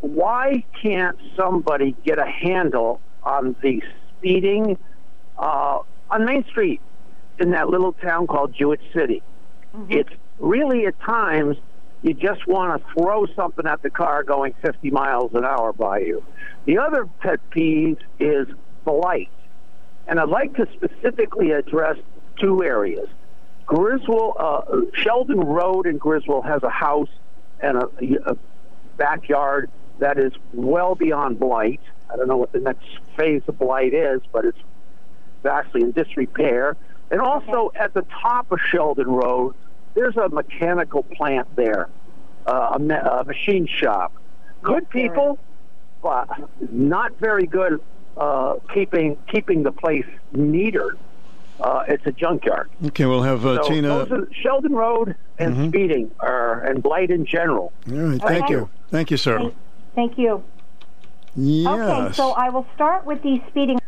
why 0.00 0.64
can't 0.82 1.16
somebody 1.36 1.94
get 2.04 2.18
a 2.18 2.26
handle 2.26 3.00
on 3.22 3.54
the 3.62 3.82
speeding 4.18 4.76
uh, 5.38 5.78
on 6.10 6.24
Main 6.24 6.44
Street 6.46 6.80
in 7.38 7.50
that 7.52 7.68
little 7.68 7.92
town 7.92 8.26
called 8.26 8.54
Jewett 8.54 8.80
City? 8.92 9.22
It's 9.88 10.10
really 10.38 10.86
at 10.86 11.00
times 11.00 11.56
you 12.02 12.14
just 12.14 12.46
want 12.46 12.82
to 12.82 12.92
throw 12.92 13.26
something 13.36 13.66
at 13.66 13.80
the 13.82 13.90
car 13.90 14.22
going 14.24 14.54
50 14.60 14.90
miles 14.90 15.32
an 15.34 15.44
hour 15.44 15.72
by 15.72 16.00
you. 16.00 16.22
The 16.66 16.78
other 16.78 17.06
pet 17.20 17.38
peeve 17.50 17.98
is 18.18 18.48
the 18.84 18.90
light. 18.90 19.30
And 20.06 20.18
I'd 20.20 20.28
like 20.28 20.54
to 20.56 20.66
specifically 20.74 21.52
address 21.52 21.96
two 22.38 22.62
areas. 22.62 23.08
Griswold, 23.66 24.36
uh, 24.38 24.62
Sheldon 24.94 25.40
Road 25.40 25.86
in 25.86 25.98
Griswold 25.98 26.44
has 26.44 26.62
a 26.62 26.68
house 26.68 27.08
and 27.60 27.78
a, 27.78 27.88
a 28.26 28.36
backyard 28.96 29.70
that 29.98 30.18
is 30.18 30.32
well 30.52 30.94
beyond 30.94 31.38
blight. 31.38 31.80
I 32.12 32.16
don't 32.16 32.28
know 32.28 32.36
what 32.36 32.52
the 32.52 32.60
next 32.60 32.84
phase 33.16 33.42
of 33.46 33.58
blight 33.58 33.94
is, 33.94 34.20
but 34.32 34.44
it's 34.44 34.58
vastly 35.42 35.82
in 35.82 35.92
disrepair. 35.92 36.76
And 37.10 37.20
also 37.20 37.70
at 37.74 37.94
the 37.94 38.02
top 38.22 38.50
of 38.52 38.58
Sheldon 38.60 39.08
Road, 39.08 39.54
there's 39.94 40.16
a 40.16 40.28
mechanical 40.28 41.02
plant 41.02 41.54
there, 41.56 41.88
uh, 42.46 42.78
a, 42.78 42.94
a 43.20 43.24
machine 43.24 43.66
shop. 43.66 44.12
Good 44.62 44.88
people, 44.90 45.38
but 46.02 46.28
not 46.72 47.18
very 47.18 47.46
good 47.46 47.80
uh, 48.16 48.54
keeping 48.72 49.16
keeping 49.30 49.62
the 49.62 49.72
place 49.72 50.06
neater. 50.32 50.96
Uh, 51.60 51.84
it's 51.86 52.04
a 52.06 52.12
junkyard. 52.12 52.68
Okay, 52.86 53.04
we'll 53.06 53.22
have 53.22 53.46
uh, 53.46 53.62
So 53.62 53.68
Tina. 53.68 53.88
those 53.88 54.10
are 54.10 54.28
Sheldon 54.32 54.72
Road 54.72 55.14
and 55.38 55.68
speeding, 55.70 56.10
are, 56.18 56.60
and 56.64 56.82
blight 56.82 57.10
in 57.10 57.24
general. 57.24 57.72
All 57.88 57.94
right, 57.96 58.20
thank 58.20 58.44
Okay. 58.44 58.54
you. 58.54 58.70
Thank 58.90 59.10
you, 59.12 59.16
sir. 59.16 59.38
Thank, 59.38 59.54
thank 59.94 60.18
you. 60.18 60.42
Yes. 61.36 61.68
Okay, 61.68 62.12
so 62.14 62.32
I 62.32 62.48
will 62.48 62.66
start 62.74 63.04
with 63.06 63.22
the 63.22 63.40
speeding. 63.48 63.78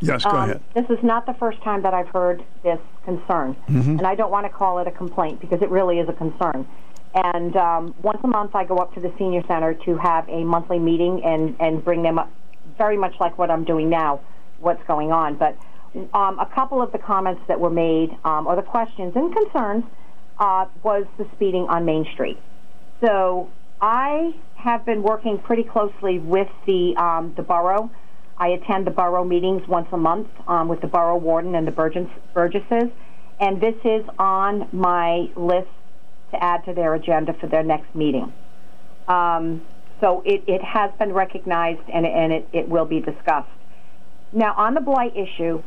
yes, 0.00 0.24
go 0.24 0.30
Um, 0.30 0.36
ahead. 0.50 0.60
This 0.74 0.88
is 0.88 1.02
not 1.04 1.26
the 1.26 1.34
first 1.34 1.60
time 1.62 1.82
that 1.82 1.92
I've 1.92 2.08
heard 2.08 2.42
this 2.62 2.78
concern, 3.04 3.54
Mm-hmm. 3.68 3.98
and 3.98 4.06
I 4.06 4.14
don't 4.14 4.30
want 4.30 4.46
to 4.46 4.50
call 4.50 4.78
it 4.78 4.86
a 4.86 4.90
complaint 4.92 5.40
because 5.40 5.60
it 5.62 5.68
really 5.70 5.98
is 5.98 6.08
a 6.08 6.12
concern. 6.14 6.66
And 7.14 7.54
um, 7.56 7.94
once 8.02 8.20
a 8.24 8.28
month, 8.28 8.54
I 8.54 8.64
go 8.64 8.76
up 8.76 8.94
to 8.94 9.00
the 9.00 9.12
senior 9.18 9.42
center 9.46 9.74
to 9.74 9.96
have 9.98 10.28
a 10.28 10.42
monthly 10.44 10.78
meeting 10.78 11.22
and 11.24 11.54
and 11.60 11.84
bring 11.84 12.02
them 12.02 12.18
up, 12.18 12.30
very 12.80 12.96
much 12.96 13.14
like 13.20 13.36
what 13.36 13.50
I'm 13.50 13.64
doing 13.64 13.90
now, 13.90 14.20
what's 14.58 14.82
going 14.86 15.12
on. 15.12 15.36
But 15.36 15.54
um, 16.14 16.38
a 16.38 16.48
couple 16.54 16.80
of 16.80 16.92
the 16.92 16.98
comments 16.98 17.42
that 17.46 17.60
were 17.60 17.68
made, 17.86 18.16
um, 18.24 18.46
or 18.46 18.56
the 18.56 18.62
questions 18.62 19.12
and 19.14 19.36
concerns, 19.36 19.84
uh, 20.38 20.64
was 20.82 21.04
the 21.18 21.26
speeding 21.34 21.66
on 21.68 21.84
Main 21.84 22.06
Street. 22.14 22.38
So 23.04 23.50
I 23.82 24.34
have 24.54 24.86
been 24.86 25.02
working 25.02 25.38
pretty 25.38 25.64
closely 25.64 26.18
with 26.18 26.48
the 26.66 26.96
um, 26.96 27.34
the 27.36 27.42
borough. 27.42 27.90
I 28.38 28.48
attend 28.48 28.86
the 28.86 28.90
borough 28.90 29.24
meetings 29.24 29.62
once 29.68 29.88
a 29.92 29.98
month 29.98 30.28
um, 30.48 30.68
with 30.68 30.80
the 30.80 30.86
borough 30.86 31.18
warden 31.18 31.54
and 31.54 31.66
the 31.66 31.72
Burgess, 31.72 32.08
Burgesses, 32.32 32.88
and 33.38 33.60
this 33.60 33.74
is 33.84 34.02
on 34.18 34.68
my 34.72 35.28
list 35.36 35.68
to 36.30 36.42
add 36.42 36.64
to 36.64 36.72
their 36.72 36.94
agenda 36.94 37.34
for 37.34 37.46
their 37.46 37.62
next 37.62 37.94
meeting. 37.94 38.32
Um, 39.06 39.60
so 40.00 40.22
it, 40.24 40.42
it 40.46 40.62
has 40.62 40.90
been 40.98 41.12
recognized 41.12 41.82
and, 41.92 42.06
and 42.06 42.32
it, 42.32 42.48
it 42.52 42.68
will 42.68 42.84
be 42.84 43.00
discussed. 43.00 43.48
Now, 44.32 44.54
on 44.56 44.74
the 44.74 44.80
blight 44.80 45.12
issue, 45.16 45.62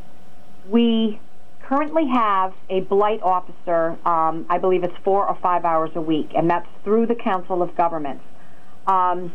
we 0.68 1.20
currently 1.62 2.04
have 2.12 2.52
a 2.68 2.80
blight 2.80 3.20
officer, 3.22 3.96
um, 4.06 4.46
I 4.48 4.58
believe 4.58 4.84
it's 4.84 4.96
four 5.04 5.26
or 5.26 5.38
five 5.42 5.64
hours 5.64 5.90
a 5.94 6.00
week, 6.00 6.30
and 6.36 6.50
that's 6.50 6.68
through 6.82 7.06
the 7.06 7.14
Council 7.14 7.62
of 7.62 7.76
Governments. 7.76 8.24
Um, 8.86 9.32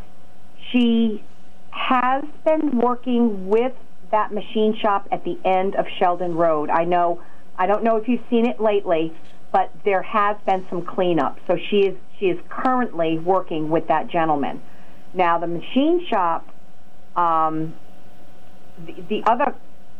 she 0.72 1.24
has 1.72 2.24
been 2.46 2.78
working 2.80 3.48
with 3.48 3.74
that 4.12 4.34
machine 4.34 4.76
shop 4.82 5.08
at 5.12 5.24
the 5.24 5.38
end 5.46 5.76
of 5.76 5.86
Sheldon 6.00 6.36
Road. 6.36 6.70
I 6.70 6.84
know, 6.84 7.22
I 7.58 7.68
don't 7.68 7.84
know 7.84 7.96
if 7.98 8.08
you've 8.08 8.24
seen 8.30 8.48
it 8.48 8.60
lately, 8.60 9.14
but 9.52 9.72
there 9.86 10.02
has 10.02 10.38
been 10.46 10.66
some 10.70 10.86
cleanup. 10.86 11.38
So 11.48 11.58
she 11.70 11.78
is 11.82 11.98
she 12.20 12.26
is 12.26 12.40
currently 12.50 13.18
working 13.18 13.70
with 13.70 13.88
that 13.88 14.10
gentleman. 14.10 14.62
Now 15.14 15.40
the 15.40 15.48
machine 15.48 16.06
shop, 16.10 16.48
um, 17.16 17.74
the, 18.86 18.94
the 19.10 19.24
other 19.26 19.56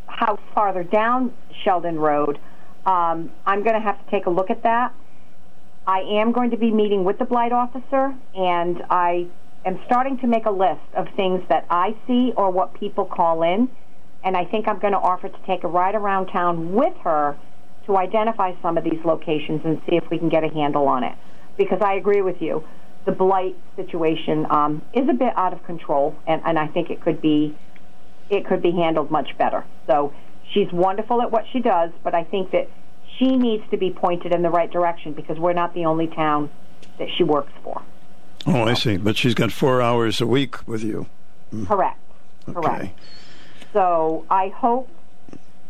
house 0.06 0.40
farther 0.54 0.84
down 0.84 1.32
Sheldon 1.64 1.98
Road, 1.98 2.38
um, 2.86 3.30
I'm 3.46 3.62
going 3.62 3.74
to 3.74 3.80
have 3.80 4.02
to 4.04 4.10
take 4.10 4.26
a 4.26 4.30
look 4.30 4.50
at 4.50 4.62
that. 4.62 4.94
I 5.86 6.00
am 6.20 6.32
going 6.32 6.50
to 6.50 6.56
be 6.56 6.70
meeting 6.70 7.04
with 7.04 7.18
the 7.18 7.24
blight 7.24 7.52
officer, 7.52 8.14
and 8.34 8.82
I 8.90 9.26
am 9.64 9.80
starting 9.86 10.18
to 10.18 10.26
make 10.26 10.46
a 10.46 10.50
list 10.50 10.80
of 10.94 11.06
things 11.16 11.42
that 11.48 11.66
I 11.68 11.96
see 12.06 12.32
or 12.36 12.50
what 12.50 12.74
people 12.74 13.04
call 13.04 13.42
in. 13.42 13.68
And 14.22 14.36
I 14.36 14.44
think 14.44 14.68
I'm 14.68 14.78
going 14.78 14.92
to 14.92 14.98
offer 14.98 15.28
to 15.28 15.38
take 15.46 15.64
a 15.64 15.68
ride 15.68 15.94
around 15.94 16.26
town 16.26 16.72
with 16.74 16.94
her 17.04 17.36
to 17.86 17.96
identify 17.96 18.52
some 18.62 18.76
of 18.76 18.84
these 18.84 19.00
locations 19.04 19.62
and 19.64 19.80
see 19.88 19.96
if 19.96 20.04
we 20.10 20.18
can 20.18 20.28
get 20.28 20.44
a 20.44 20.48
handle 20.48 20.86
on 20.86 21.02
it. 21.04 21.16
Because 21.56 21.80
I 21.82 21.94
agree 21.94 22.22
with 22.22 22.40
you, 22.40 22.64
the 23.04 23.12
blight 23.12 23.56
situation 23.76 24.46
um, 24.50 24.82
is 24.92 25.08
a 25.08 25.12
bit 25.12 25.32
out 25.36 25.52
of 25.52 25.64
control, 25.64 26.14
and, 26.26 26.42
and 26.44 26.58
I 26.58 26.66
think 26.66 26.90
it 26.90 27.00
could 27.00 27.20
be 27.20 27.56
it 28.28 28.46
could 28.46 28.62
be 28.62 28.70
handled 28.70 29.10
much 29.10 29.36
better. 29.38 29.64
So 29.86 30.12
she's 30.52 30.70
wonderful 30.72 31.20
at 31.20 31.32
what 31.32 31.44
she 31.52 31.60
does, 31.60 31.90
but 32.04 32.14
I 32.14 32.22
think 32.22 32.52
that 32.52 32.68
she 33.18 33.36
needs 33.36 33.64
to 33.70 33.76
be 33.76 33.90
pointed 33.90 34.32
in 34.32 34.42
the 34.42 34.50
right 34.50 34.70
direction 34.70 35.12
because 35.12 35.38
we're 35.38 35.52
not 35.52 35.74
the 35.74 35.84
only 35.84 36.06
town 36.06 36.48
that 36.98 37.08
she 37.16 37.24
works 37.24 37.52
for. 37.64 37.82
Oh, 38.46 38.62
I 38.62 38.74
see. 38.74 38.96
But 38.96 39.16
she's 39.16 39.34
got 39.34 39.50
four 39.52 39.82
hours 39.82 40.20
a 40.20 40.26
week 40.26 40.66
with 40.66 40.82
you. 40.82 41.06
Correct. 41.66 41.98
Correct. 42.46 42.66
Okay. 42.66 42.94
So 43.72 44.24
I 44.30 44.48
hope 44.48 44.88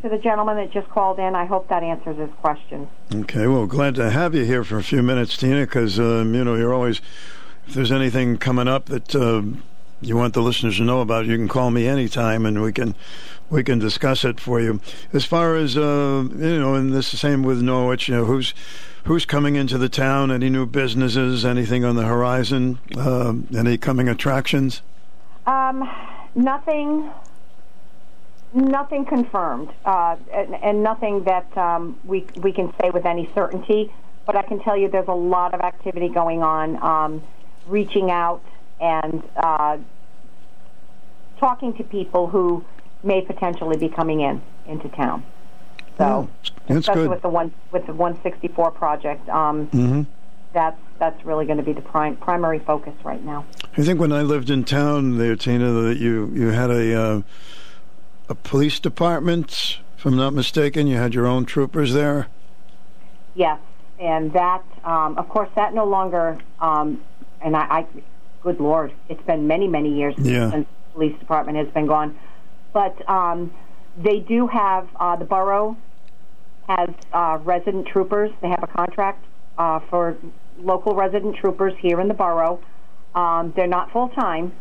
to 0.03 0.09
the 0.09 0.19
gentleman 0.19 0.57
that 0.57 0.73
just 0.73 0.89
called 0.89 1.19
in, 1.19 1.35
I 1.35 1.45
hope 1.45 1.69
that 1.69 1.83
answers 1.83 2.17
his 2.19 2.31
question. 2.41 2.89
Okay. 3.15 3.47
Well, 3.47 3.67
glad 3.67 3.95
to 3.97 4.11
have 4.11 4.35
you 4.35 4.45
here 4.45 4.65
for 4.65 4.79
a 4.79 4.83
few 4.83 5.03
minutes, 5.03 5.37
Tina, 5.37 5.61
because, 5.61 5.99
um, 5.99 6.35
you 6.35 6.45
know, 6.45 6.55
you're 6.55 6.73
always, 6.73 7.01
if 7.67 7.75
there's 7.75 7.93
anything 7.93 8.39
coming 8.39 8.69
up 8.69 8.87
that 8.87 9.15
uh, 9.15 9.43
you 10.01 10.17
want 10.17 10.35
the 10.35 10.43
listeners 10.43 10.79
to 10.79 10.85
know 10.85 11.01
about, 11.01 11.27
you 11.27 11.37
can 11.37 11.49
call 11.49 11.71
me 11.71 11.87
anytime 11.87 12.47
and 12.47 12.63
we 12.63 12.73
can 12.73 12.95
we 13.51 13.65
can 13.65 13.81
discuss 13.81 14.25
it 14.25 14.39
for 14.39 14.61
you. 14.61 14.81
As 15.13 15.25
far 15.25 15.57
as, 15.57 15.77
uh, 15.77 16.25
you 16.37 16.59
know, 16.59 16.75
and 16.75 16.93
this 16.93 17.07
is 17.07 17.13
the 17.13 17.17
same 17.19 17.43
with 17.43 17.61
Norwich, 17.61 18.09
you 18.09 18.15
know, 18.15 18.25
who's 18.25 18.55
who's 19.05 19.25
coming 19.25 19.57
into 19.57 19.77
the 19.77 19.89
town, 19.89 20.31
any 20.31 20.49
new 20.49 20.67
businesses, 20.67 21.45
anything 21.45 21.85
on 21.85 21.97
the 21.97 22.05
horizon, 22.05 22.79
uh, 22.97 23.35
any 23.57 23.77
coming 23.77 24.09
attractions? 24.09 24.83
Um, 25.47 25.91
nothing, 26.35 27.11
nothing 28.53 29.05
confirmed, 29.05 29.71
uh, 29.85 30.17
and, 30.33 30.55
and 30.57 30.83
nothing 30.83 31.25
that 31.25 31.57
um, 31.57 31.99
we 32.05 32.27
we 32.37 32.53
can 32.53 32.73
say 32.81 32.91
with 32.91 33.07
any 33.07 33.31
certainty. 33.35 33.93
But 34.27 34.37
I 34.37 34.43
can 34.43 34.61
tell 34.61 34.77
you, 34.77 34.89
there's 34.89 35.09
a 35.09 35.13
lot 35.15 35.55
of 35.55 35.61
activity 35.61 36.09
going 36.09 36.43
on, 36.43 36.81
um, 36.83 37.23
reaching 37.67 38.11
out 38.11 38.43
and 38.81 39.23
uh, 39.37 39.79
talking 41.39 41.75
to 41.75 41.85
people 41.85 42.27
who 42.29 42.65
may 43.03 43.23
potentially 43.23 43.77
be 43.77 43.89
coming 43.89 44.21
in 44.21 44.41
into 44.67 44.89
town. 44.91 45.25
So, 45.99 46.05
Oh, 46.05 46.29
that's 46.67 46.81
especially 46.81 47.03
good. 47.05 47.11
with 47.11 47.23
the 47.23 47.29
one 47.29 47.53
with 47.73 47.87
the 47.87 47.93
164 47.95 48.71
project, 48.73 49.29
um, 49.29 49.67
hmm 49.67 50.03
that's 50.53 50.81
that's 50.99 51.25
really 51.25 51.47
going 51.47 51.59
to 51.59 51.63
be 51.65 51.73
the 51.73 51.81
prime, 51.81 52.17
primary 52.17 52.59
focus 52.59 52.93
right 53.05 53.25
now. 53.25 53.45
I 53.79 53.83
think 53.85 54.01
when 54.01 54.11
I 54.13 54.23
lived 54.23 54.51
in 54.51 54.65
town 54.65 55.17
there, 55.17 55.37
Tina, 55.37 55.71
that 55.71 55.99
you 55.99 56.31
you 56.35 56.49
had 56.49 56.71
a 56.71 56.95
uh, 57.01 57.17
a 57.19 57.25
police 58.35 58.81
department, 58.81 59.79
if 59.97 60.07
I'm 60.07 60.17
not 60.17 60.33
mistaken. 60.35 60.87
You 60.87 60.97
had 60.97 61.15
your 61.15 61.27
own 61.27 61.45
troopers 61.45 61.93
there. 61.93 62.29
Yes, 63.35 63.61
and 63.99 64.33
that, 64.33 64.65
um, 64.85 65.19
of 65.19 65.29
course, 65.29 65.49
that 65.57 65.75
no 65.75 65.85
longer. 65.85 66.39
Um, 66.61 67.03
and 67.41 67.57
I, 67.57 67.61
I, 67.61 67.87
good 68.43 68.61
Lord, 68.61 68.93
it's 69.09 69.23
been 69.23 69.47
many, 69.47 69.69
many 69.69 69.95
years 69.97 70.15
Yeah. 70.19 70.51
since 70.51 70.67
the 70.67 70.93
police 70.95 71.19
department 71.19 71.59
has 71.59 71.69
been 71.69 71.87
gone. 71.87 72.19
But 72.73 73.09
um, 73.09 73.53
they 73.97 74.21
do 74.21 74.47
have 74.47 74.89
uh, 74.97 75.17
the 75.17 75.25
borough 75.25 75.77
has 76.69 76.91
uh, 77.13 77.39
resident 77.43 77.87
troopers. 77.89 78.31
They 78.41 78.49
have 78.49 78.63
a 78.63 78.67
contract 78.69 79.25
uh, 79.59 79.81
for 79.91 80.17
local 80.59 80.95
resident 80.95 81.37
troopers 81.37 81.75
here 81.81 82.01
in 82.01 82.09
the 82.09 82.15
borough. 82.15 82.61
Um, 83.15 83.53
they're 83.57 83.67
not 83.67 83.91
full 83.91 84.09
time, 84.11 84.53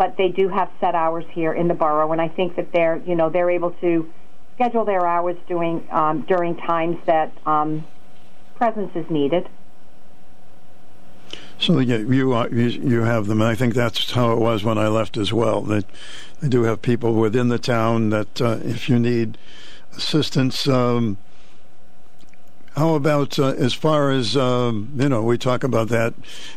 but 0.00 0.16
they 0.16 0.28
do 0.28 0.48
have 0.48 0.70
set 0.80 0.94
hours 0.94 1.26
here 1.32 1.52
in 1.52 1.68
the 1.68 1.74
borough, 1.74 2.10
and 2.10 2.22
I 2.22 2.28
think 2.28 2.56
that 2.56 2.72
they're, 2.72 2.96
you 3.04 3.14
know, 3.14 3.28
they're 3.28 3.50
able 3.50 3.72
to 3.82 4.10
schedule 4.54 4.86
their 4.86 5.06
hours 5.06 5.36
doing 5.46 5.86
um, 5.90 6.22
during 6.22 6.56
times 6.56 6.96
that 7.04 7.30
um, 7.44 7.86
presence 8.54 8.90
is 8.94 9.04
needed. 9.10 9.46
So 11.58 11.80
yeah, 11.80 11.98
you 11.98 12.32
are, 12.32 12.48
you 12.48 12.68
you 12.68 13.02
have 13.02 13.26
them. 13.26 13.42
And 13.42 13.50
I 13.50 13.54
think 13.54 13.74
that's 13.74 14.12
how 14.12 14.32
it 14.32 14.38
was 14.38 14.64
when 14.64 14.78
I 14.78 14.88
left 14.88 15.18
as 15.18 15.34
well. 15.34 15.60
That 15.60 15.84
they 16.40 16.48
do 16.48 16.62
have 16.62 16.80
people 16.80 17.12
within 17.12 17.48
the 17.48 17.58
town 17.58 18.08
that 18.08 18.40
uh, 18.40 18.56
if 18.64 18.88
you 18.88 18.98
need 18.98 19.36
assistance. 19.94 20.66
Um, 20.66 21.18
how 22.76 22.94
about 22.94 23.38
uh, 23.38 23.48
as 23.48 23.74
far 23.74 24.10
as 24.10 24.36
um, 24.36 24.92
you 24.96 25.08
know? 25.08 25.22
We 25.22 25.38
talk 25.38 25.64
about 25.64 25.88
that 25.88 26.14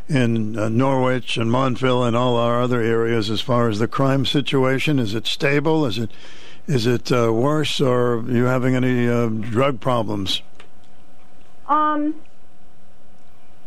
in 0.07 0.57
uh, 0.57 0.69
Norwich 0.69 1.37
and 1.37 1.51
Montville 1.51 2.03
and 2.03 2.15
all 2.15 2.35
our 2.35 2.61
other 2.61 2.81
areas. 2.81 3.29
As 3.29 3.41
far 3.41 3.67
as 3.67 3.79
the 3.79 3.87
crime 3.87 4.25
situation, 4.25 4.99
is 4.99 5.15
it 5.15 5.25
stable? 5.25 5.85
Is 5.85 5.97
it 5.97 6.11
is 6.67 6.85
it 6.85 7.11
uh, 7.11 7.33
worse, 7.33 7.81
or 7.81 8.19
are 8.19 8.31
you 8.31 8.45
having 8.45 8.75
any 8.75 9.07
uh, 9.07 9.27
drug 9.27 9.79
problems? 9.79 10.41
Um, 11.67 12.15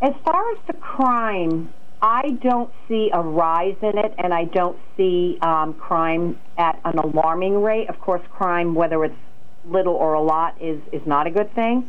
as 0.01 0.15
far 0.25 0.53
as 0.53 0.59
the 0.67 0.75
crime, 0.75 1.73
I 2.01 2.39
don't 2.41 2.71
see 2.87 3.11
a 3.13 3.21
rise 3.21 3.77
in 3.83 3.99
it, 3.99 4.15
and 4.19 4.33
I 4.33 4.45
don't 4.45 4.79
see 4.97 5.39
um, 5.43 5.75
crime 5.75 6.39
at 6.57 6.81
an 6.85 6.99
alarming 6.99 7.61
rate. 7.61 7.89
Of 7.89 8.01
course, 8.01 8.23
crime, 8.31 8.75
whether 8.75 9.05
it's 9.05 9.17
little 9.65 9.95
or 9.95 10.15
a 10.15 10.23
lot, 10.23 10.55
is 10.61 10.81
is 10.93 11.05
not 11.07 11.27
a 11.27 11.31
good 11.31 11.53
thing. 11.55 11.89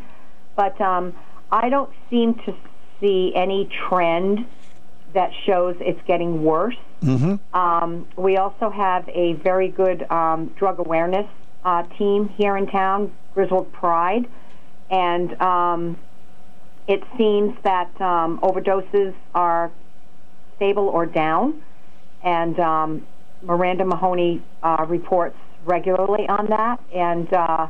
But 0.57 0.79
um, 0.81 1.13
I 1.49 1.69
don't 1.69 1.91
seem 2.09 2.33
to 2.45 2.53
see 2.99 3.31
any 3.33 3.69
trend 3.87 4.45
that 5.13 5.31
shows 5.45 5.77
it's 5.79 6.01
getting 6.05 6.43
worse. 6.43 6.75
Mm-hmm. 7.01 7.55
Um, 7.55 8.07
we 8.17 8.35
also 8.35 8.69
have 8.69 9.07
a 9.07 9.33
very 9.33 9.69
good 9.69 10.09
um, 10.11 10.47
drug 10.57 10.79
awareness 10.79 11.27
uh, 11.63 11.83
team 11.97 12.27
here 12.37 12.57
in 12.57 12.67
town, 12.67 13.13
Griswold 13.33 13.71
Pride, 13.71 14.27
and 14.89 15.39
um, 15.41 15.97
it 16.87 17.03
seems 17.17 17.55
that 17.63 17.89
um, 18.01 18.39
overdoses 18.39 19.13
are 19.35 19.71
stable 20.55 20.87
or 20.89 21.05
down. 21.05 21.61
And 22.23 22.59
um, 22.59 23.05
Miranda 23.43 23.85
Mahoney 23.85 24.41
uh, 24.63 24.85
reports 24.89 25.37
regularly 25.65 26.27
on 26.27 26.47
that, 26.47 26.81
and 26.93 27.31
uh, 27.31 27.67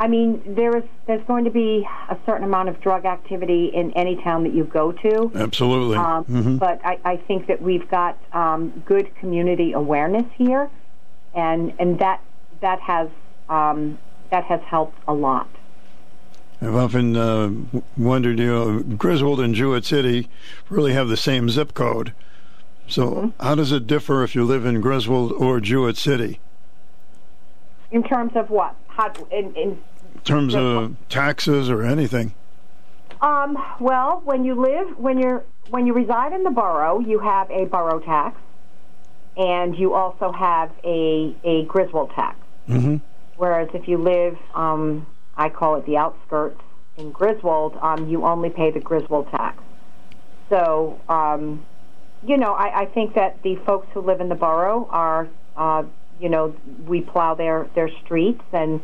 I 0.00 0.06
mean, 0.06 0.42
there 0.54 0.76
is 0.76 0.84
there's 1.06 1.24
going 1.26 1.44
to 1.44 1.50
be 1.50 1.86
a 2.08 2.16
certain 2.24 2.44
amount 2.44 2.68
of 2.68 2.80
drug 2.80 3.04
activity 3.04 3.66
in 3.74 3.90
any 3.92 4.16
town 4.22 4.44
that 4.44 4.54
you 4.54 4.64
go 4.64 4.92
to. 4.92 5.32
Absolutely. 5.34 5.96
Um, 5.96 6.24
mm-hmm. 6.24 6.56
But 6.56 6.80
I, 6.84 6.98
I 7.04 7.16
think 7.16 7.46
that 7.48 7.60
we've 7.60 7.88
got 7.90 8.16
um, 8.32 8.82
good 8.86 9.14
community 9.16 9.72
awareness 9.72 10.26
here, 10.36 10.70
and 11.34 11.72
and 11.80 11.98
that 11.98 12.20
that 12.60 12.80
has 12.80 13.08
um, 13.48 13.98
that 14.30 14.44
has 14.44 14.60
helped 14.62 14.98
a 15.08 15.12
lot. 15.12 15.48
I've 16.60 16.74
often 16.74 17.16
uh, 17.16 17.50
wondered, 17.96 18.40
you 18.40 18.46
know, 18.46 18.80
Griswold 18.80 19.38
and 19.38 19.54
Jewett 19.54 19.84
City 19.84 20.28
really 20.68 20.92
have 20.92 21.08
the 21.08 21.16
same 21.16 21.48
zip 21.48 21.72
code. 21.74 22.12
So, 22.88 23.06
Mm-hmm. 23.06 23.42
how 23.44 23.54
does 23.54 23.70
it 23.70 23.86
differ 23.86 24.24
if 24.24 24.34
you 24.34 24.44
live 24.44 24.64
in 24.66 24.80
Griswold 24.80 25.32
or 25.32 25.60
Jewett 25.60 25.96
City? 25.96 26.40
In 27.90 28.02
terms 28.02 28.32
of 28.34 28.50
what? 28.50 28.74
In 29.30 29.54
In 29.56 29.78
terms 30.24 30.54
of 30.54 30.96
taxes 31.08 31.70
or 31.70 31.82
anything? 31.82 32.34
Um, 33.20 33.56
well, 33.80 34.20
when 34.24 34.44
you 34.44 34.54
live, 34.54 34.98
when 34.98 35.18
you're, 35.18 35.44
when 35.70 35.86
you 35.86 35.92
reside 35.92 36.32
in 36.32 36.44
the 36.44 36.50
borough, 36.50 37.00
you 37.00 37.18
have 37.18 37.50
a 37.50 37.64
borough 37.64 38.00
tax, 38.00 38.38
and 39.36 39.76
you 39.76 39.94
also 39.94 40.32
have 40.32 40.70
a 40.84 41.34
a 41.44 41.64
Griswold 41.64 42.10
tax. 42.14 42.38
Mm-hmm. 42.68 42.96
Whereas 43.36 43.68
if 43.72 43.88
you 43.88 43.98
live, 43.98 44.36
um, 44.54 45.06
I 45.36 45.48
call 45.48 45.76
it 45.76 45.86
the 45.86 45.96
outskirts 45.96 46.60
in 46.96 47.12
Griswold, 47.12 47.78
um, 47.80 48.08
you 48.08 48.24
only 48.24 48.50
pay 48.50 48.70
the 48.70 48.80
Griswold 48.80 49.30
tax. 49.30 49.62
So, 50.48 51.00
um, 51.08 51.64
you 52.26 52.36
know, 52.36 52.52
I, 52.52 52.80
I 52.80 52.86
think 52.86 53.14
that 53.14 53.42
the 53.42 53.56
folks 53.64 53.86
who 53.94 54.00
live 54.00 54.20
in 54.20 54.28
the 54.28 54.34
borough 54.34 54.88
are, 54.90 55.28
uh, 55.56 55.84
you 56.20 56.28
know, 56.28 56.54
we 56.86 57.00
plow 57.00 57.34
their 57.34 57.68
their 57.74 57.88
streets 58.04 58.44
and 58.52 58.80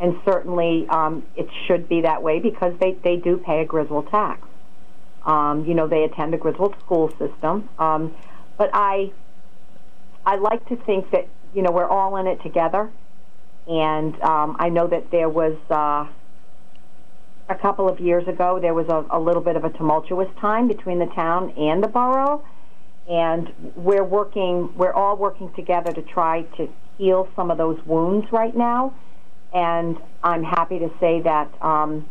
and 0.00 0.18
certainly 0.24 0.86
um, 0.88 1.24
it 1.36 1.48
should 1.66 1.88
be 1.88 2.00
that 2.00 2.22
way 2.22 2.40
because 2.40 2.72
they, 2.80 2.92
they 3.04 3.16
do 3.16 3.36
pay 3.36 3.60
a 3.60 3.66
Griswold 3.66 4.10
tax. 4.10 4.40
Um, 5.26 5.66
you 5.66 5.74
know, 5.74 5.86
they 5.86 6.04
attend 6.04 6.32
the 6.32 6.38
Griswold 6.38 6.74
school 6.80 7.10
system. 7.18 7.68
Um, 7.78 8.14
but 8.56 8.70
I, 8.72 9.12
I 10.24 10.36
like 10.36 10.66
to 10.68 10.76
think 10.76 11.10
that, 11.10 11.28
you 11.54 11.60
know, 11.60 11.70
we're 11.70 11.86
all 11.86 12.16
in 12.16 12.26
it 12.26 12.42
together. 12.42 12.90
And 13.66 14.18
um, 14.22 14.56
I 14.58 14.70
know 14.70 14.86
that 14.86 15.10
there 15.10 15.28
was, 15.28 15.58
uh, 15.70 16.06
a 17.50 17.54
couple 17.56 17.86
of 17.86 18.00
years 18.00 18.26
ago, 18.26 18.58
there 18.58 18.72
was 18.72 18.88
a, 18.88 19.04
a 19.10 19.20
little 19.20 19.42
bit 19.42 19.56
of 19.56 19.64
a 19.64 19.70
tumultuous 19.70 20.28
time 20.40 20.66
between 20.66 20.98
the 20.98 21.06
town 21.06 21.50
and 21.58 21.82
the 21.82 21.88
borough. 21.88 22.42
And 23.10 23.52
we're 23.74 24.04
working, 24.04 24.72
we're 24.76 24.92
all 24.92 25.16
working 25.16 25.52
together 25.54 25.92
to 25.92 26.02
try 26.02 26.42
to 26.56 26.68
heal 26.96 27.28
some 27.34 27.50
of 27.50 27.58
those 27.58 27.78
wounds 27.84 28.30
right 28.30 28.56
now 28.56 28.94
and 29.52 29.98
I'm 30.22 30.44
happy 30.44 30.78
to 30.78 30.90
say 31.00 31.20
that 31.22 31.50
um, 31.62 32.08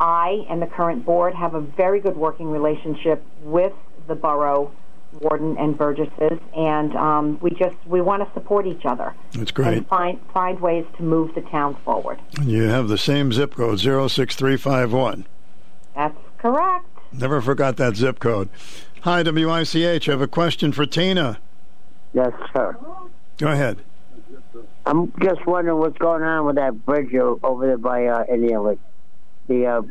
I 0.00 0.46
and 0.48 0.62
the 0.62 0.66
current 0.66 1.04
board 1.04 1.34
have 1.34 1.54
a 1.54 1.60
very 1.60 2.00
good 2.00 2.16
working 2.16 2.50
relationship 2.50 3.22
with 3.42 3.72
the 4.06 4.14
borough 4.14 4.72
warden 5.20 5.56
and 5.58 5.78
burgesses, 5.78 6.40
and 6.56 6.96
um, 6.96 7.38
we 7.40 7.50
just 7.50 7.76
we 7.86 8.00
want 8.00 8.26
to 8.26 8.34
support 8.34 8.66
each 8.66 8.84
other 8.84 9.14
That's 9.32 9.52
great. 9.52 9.78
and 9.78 9.86
find 9.86 10.20
find 10.32 10.60
ways 10.60 10.84
to 10.96 11.02
move 11.02 11.34
the 11.34 11.42
town 11.42 11.76
forward. 11.84 12.18
You 12.42 12.64
have 12.64 12.88
the 12.88 12.98
same 12.98 13.32
zip 13.32 13.54
code, 13.54 13.78
06351. 13.80 15.26
That's 15.94 16.16
correct. 16.38 16.86
Never 17.12 17.40
forgot 17.40 17.76
that 17.76 17.94
zip 17.94 18.18
code. 18.18 18.48
Hi, 19.04 19.22
WICH. 19.22 20.08
I 20.08 20.12
have 20.12 20.22
a 20.22 20.26
question 20.26 20.72
for 20.72 20.86
Tina. 20.86 21.38
Yes, 22.14 22.32
sir. 22.54 22.74
Go 23.36 23.48
ahead. 23.48 23.82
I'm 24.86 25.12
just 25.20 25.44
wondering 25.44 25.76
what's 25.76 25.98
going 25.98 26.22
on 26.22 26.46
with 26.46 26.56
that 26.56 26.86
bridge 26.86 27.14
over 27.14 27.66
there 27.66 27.76
by 27.76 28.06
uh, 28.06 28.24
Indian 28.32 28.62
Lake. 28.64 28.78
The 29.46 29.66
uh, 29.66 29.82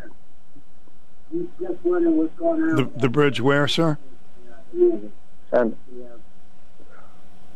just 1.32 1.76
wondering 1.84 2.18
what's 2.18 2.34
going 2.40 2.64
on 2.64 2.76
The, 2.76 2.90
the 3.02 3.08
bridge 3.08 3.40
where, 3.40 3.68
sir? 3.68 4.00
um, 5.52 5.76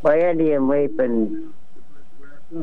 by 0.03 0.19
Indian 0.29 0.67
Lake, 0.67 0.91
and 0.99 1.55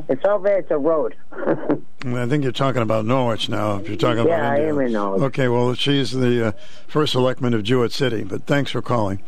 it's 0.08 0.24
over 0.24 0.46
there. 0.46 0.58
It's 0.60 0.70
a 0.70 0.78
road. 0.78 1.16
I 2.06 2.26
think 2.26 2.42
you're 2.42 2.52
talking 2.52 2.82
about 2.82 3.06
Norwich 3.06 3.48
now. 3.48 3.76
If 3.78 3.88
you're 3.88 3.96
talking 3.96 4.20
about 4.20 4.28
Yeah, 4.38 4.50
I 4.50 4.56
India. 4.56 4.70
am 4.74 4.80
in 4.80 4.92
Norwich. 4.92 5.22
Okay, 5.22 5.48
well, 5.48 5.74
she's 5.74 6.10
the 6.12 6.48
uh, 6.48 6.52
first 6.86 7.12
selectman 7.12 7.54
of 7.54 7.62
Jewett 7.62 7.92
City, 7.92 8.24
but 8.24 8.44
thanks 8.46 8.70
for 8.70 8.82
calling. 8.82 9.22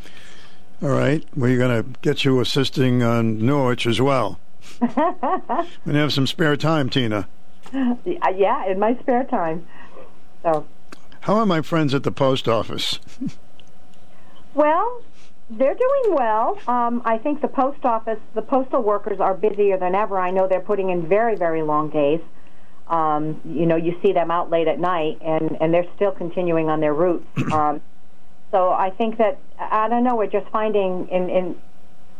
All 0.82 0.90
right, 0.90 1.24
we're 1.34 1.56
going 1.56 1.82
to 1.82 1.98
get 2.00 2.24
you 2.24 2.38
assisting 2.40 3.02
on 3.02 3.44
Norwich 3.44 3.86
as 3.86 4.00
well. 4.00 4.38
we 5.86 5.94
have 5.94 6.12
some 6.12 6.26
spare 6.26 6.56
time, 6.56 6.90
Tina. 6.90 7.28
Uh, 7.72 7.94
Yeah, 8.04 8.66
in 8.66 8.78
my 8.78 8.94
spare 9.00 9.24
time. 9.24 9.66
So, 10.42 10.66
How 11.20 11.36
are 11.36 11.46
my 11.46 11.62
friends 11.62 11.94
at 11.94 12.02
the 12.02 12.12
post 12.12 12.46
office? 12.46 12.98
well, 14.54 15.00
they're 15.48 15.74
doing 15.74 16.14
well. 16.14 16.58
Um, 16.68 17.00
I 17.04 17.18
think 17.18 17.40
the 17.40 17.48
post 17.48 17.84
office, 17.84 18.18
the 18.34 18.42
postal 18.42 18.82
workers 18.82 19.18
are 19.20 19.34
busier 19.34 19.78
than 19.78 19.94
ever. 19.94 20.18
I 20.18 20.30
know 20.30 20.46
they're 20.46 20.60
putting 20.60 20.90
in 20.90 21.06
very, 21.08 21.36
very 21.36 21.62
long 21.62 21.88
days. 21.88 22.20
Um, 22.88 23.40
you 23.44 23.66
know, 23.66 23.77
you 23.77 23.99
see 24.03 24.12
them 24.12 24.31
out 24.31 24.51
late 24.51 24.68
at 24.68 24.79
night, 24.79 25.18
and 25.20 25.57
and 25.61 25.75
they're 25.75 25.90
still 25.96 26.12
continuing 26.12 26.68
on 26.68 26.81
their 26.81 26.94
routes. 26.94 27.27
Um, 27.53 27.81
so 28.53 28.70
I 28.70 28.90
think 28.90 29.18
that 29.18 29.38
I 29.59 29.88
don't 29.88 30.05
know. 30.05 30.14
We're 30.14 30.29
just 30.29 30.49
finding 30.51 31.09
in 31.09 31.29
in 31.29 31.57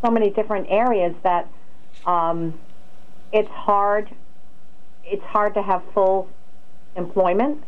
so 0.05 0.11
many 0.11 0.31
different 0.31 0.67
areas 0.71 1.15
that 1.23 1.49
um, 2.05 2.59
it's 3.33 3.49
hard. 3.49 4.11
It's 5.05 5.23
hard 5.23 5.55
to 5.55 5.63
have 5.63 5.83
full 5.95 6.29
employment. 6.97 7.63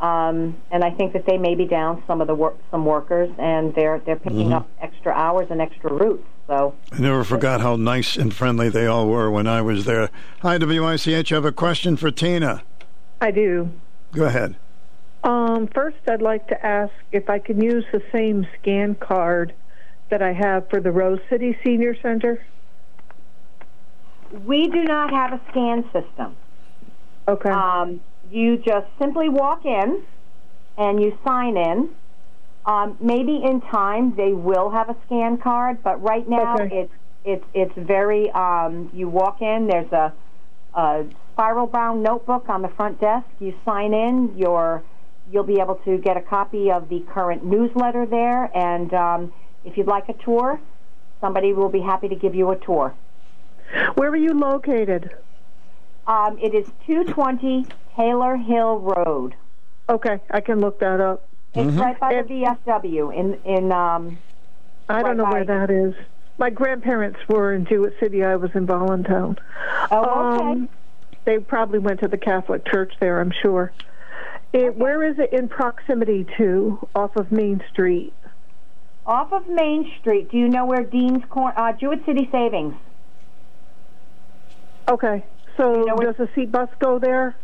Um, 0.00 0.56
and 0.70 0.82
I 0.82 0.90
think 0.90 1.12
that 1.12 1.26
they 1.26 1.36
may 1.36 1.54
be 1.54 1.66
down 1.66 2.02
some 2.06 2.22
of 2.22 2.26
the 2.26 2.34
work, 2.34 2.56
some 2.70 2.86
workers, 2.86 3.30
and 3.38 3.74
they're 3.74 4.00
they're 4.06 4.16
picking 4.16 4.52
up 4.52 4.66
extra 4.80 5.12
hours 5.12 5.48
and 5.50 5.60
extra 5.60 5.92
routes. 5.92 6.24
So 6.50 6.74
I 6.90 6.98
never 6.98 7.22
forgot 7.22 7.60
how 7.60 7.76
nice 7.76 8.16
and 8.16 8.34
friendly 8.34 8.68
they 8.68 8.84
all 8.84 9.06
were 9.06 9.30
when 9.30 9.46
I 9.46 9.62
was 9.62 9.84
there. 9.84 10.10
Hi, 10.42 10.58
WICH. 10.58 11.30
I 11.30 11.34
have 11.36 11.44
a 11.44 11.52
question 11.52 11.96
for 11.96 12.10
Tina. 12.10 12.64
I 13.20 13.30
do. 13.30 13.70
Go 14.10 14.24
ahead. 14.24 14.56
Um, 15.22 15.68
first, 15.68 15.98
I'd 16.08 16.20
like 16.20 16.48
to 16.48 16.66
ask 16.66 16.92
if 17.12 17.30
I 17.30 17.38
can 17.38 17.62
use 17.62 17.84
the 17.92 18.02
same 18.10 18.48
scan 18.58 18.96
card 18.96 19.54
that 20.08 20.22
I 20.22 20.32
have 20.32 20.68
for 20.70 20.80
the 20.80 20.90
Rose 20.90 21.20
City 21.30 21.56
Senior 21.62 21.94
Center. 22.02 22.44
we 24.44 24.66
do 24.66 24.82
not 24.82 25.10
have 25.12 25.32
a 25.32 25.40
scan 25.50 25.84
system. 25.92 26.34
Okay. 27.28 27.50
Um, 27.50 28.00
you 28.28 28.56
just 28.56 28.88
simply 28.98 29.28
walk 29.28 29.64
in 29.64 30.02
and 30.76 31.00
you 31.00 31.16
sign 31.24 31.56
in. 31.56 31.90
Um, 32.66 32.96
maybe 33.00 33.40
in 33.42 33.60
time 33.62 34.14
they 34.16 34.32
will 34.32 34.70
have 34.70 34.90
a 34.90 34.96
scan 35.06 35.38
card, 35.38 35.82
but 35.82 36.02
right 36.02 36.28
now 36.28 36.54
Okay. 36.56 36.80
it's 36.80 36.92
it's 37.24 37.44
it's 37.54 37.74
very. 37.76 38.30
Um, 38.30 38.90
you 38.92 39.08
walk 39.08 39.42
in. 39.42 39.66
There's 39.66 39.90
a, 39.92 40.12
a 40.74 41.04
spiral 41.32 41.66
bound 41.66 42.02
notebook 42.02 42.48
on 42.48 42.62
the 42.62 42.68
front 42.68 43.00
desk. 43.00 43.26
You 43.38 43.54
sign 43.64 43.92
in. 43.94 44.36
Your 44.36 44.82
you'll 45.30 45.44
be 45.44 45.60
able 45.60 45.76
to 45.76 45.96
get 45.98 46.16
a 46.16 46.20
copy 46.20 46.70
of 46.70 46.88
the 46.88 47.00
current 47.00 47.44
newsletter 47.44 48.04
there. 48.04 48.50
And 48.56 48.92
um, 48.92 49.32
if 49.64 49.76
you'd 49.76 49.86
like 49.86 50.08
a 50.08 50.14
tour, 50.14 50.60
somebody 51.20 51.52
will 51.52 51.68
be 51.68 51.80
happy 51.80 52.08
to 52.08 52.16
give 52.16 52.34
you 52.34 52.50
a 52.50 52.56
tour. 52.56 52.94
Where 53.94 54.10
are 54.10 54.16
you 54.16 54.34
located? 54.34 55.14
Um, 56.06 56.38
it 56.42 56.54
is 56.54 56.66
220 56.86 57.66
Taylor 57.94 58.36
Hill 58.36 58.80
Road. 58.80 59.36
Okay, 59.88 60.20
I 60.30 60.40
can 60.40 60.60
look 60.60 60.80
that 60.80 61.00
up. 61.00 61.28
It's 61.54 61.76
right 61.76 61.98
by 61.98 62.12
And- 62.12 62.28
the 62.28 62.34
VFW 62.66 63.10
in 63.16 63.34
in 63.44 63.72
um, 63.72 64.18
I 64.88 65.02
don't 65.02 65.16
know 65.16 65.24
Right 65.24 65.46
where 65.46 65.66
that 65.66 65.70
is. 65.70 65.94
My 66.38 66.50
grandparents 66.50 67.18
were 67.28 67.52
in 67.52 67.64
Jewett 67.66 67.94
City. 68.00 68.24
I 68.24 68.36
was 68.36 68.50
in 68.54 68.66
Voluntown. 68.66 69.36
Oh, 69.90 70.34
okay. 70.34 70.44
Um, 70.44 70.68
they 71.24 71.38
probably 71.38 71.78
went 71.78 72.00
to 72.00 72.08
the 72.08 72.16
Catholic 72.16 72.64
Church 72.66 72.94
there, 72.98 73.20
I'm 73.20 73.30
sure. 73.42 73.72
It, 74.52 74.74
where 74.76 75.02
is 75.04 75.18
it 75.18 75.32
in 75.32 75.48
proximity 75.48 76.26
to, 76.38 76.88
off 76.94 77.14
of 77.16 77.30
Main 77.30 77.62
Street? 77.70 78.12
Off 79.06 79.32
of 79.32 79.46
Main 79.48 79.92
Street. 80.00 80.30
Do 80.30 80.38
you 80.38 80.48
know 80.48 80.64
where 80.64 80.82
Dean's 80.82 81.24
Corner, 81.28 81.54
uh, 81.56 81.72
Jewett 81.72 82.04
City 82.06 82.28
Savings? 82.32 82.74
Okay, 84.88 85.24
so 85.56 85.82
know 85.82 85.94
where- 85.94 86.12
does 86.12 86.16
the 86.16 86.28
SEAT 86.34 86.50
bus 86.50 86.68
go 86.80 86.98
there? 86.98 87.36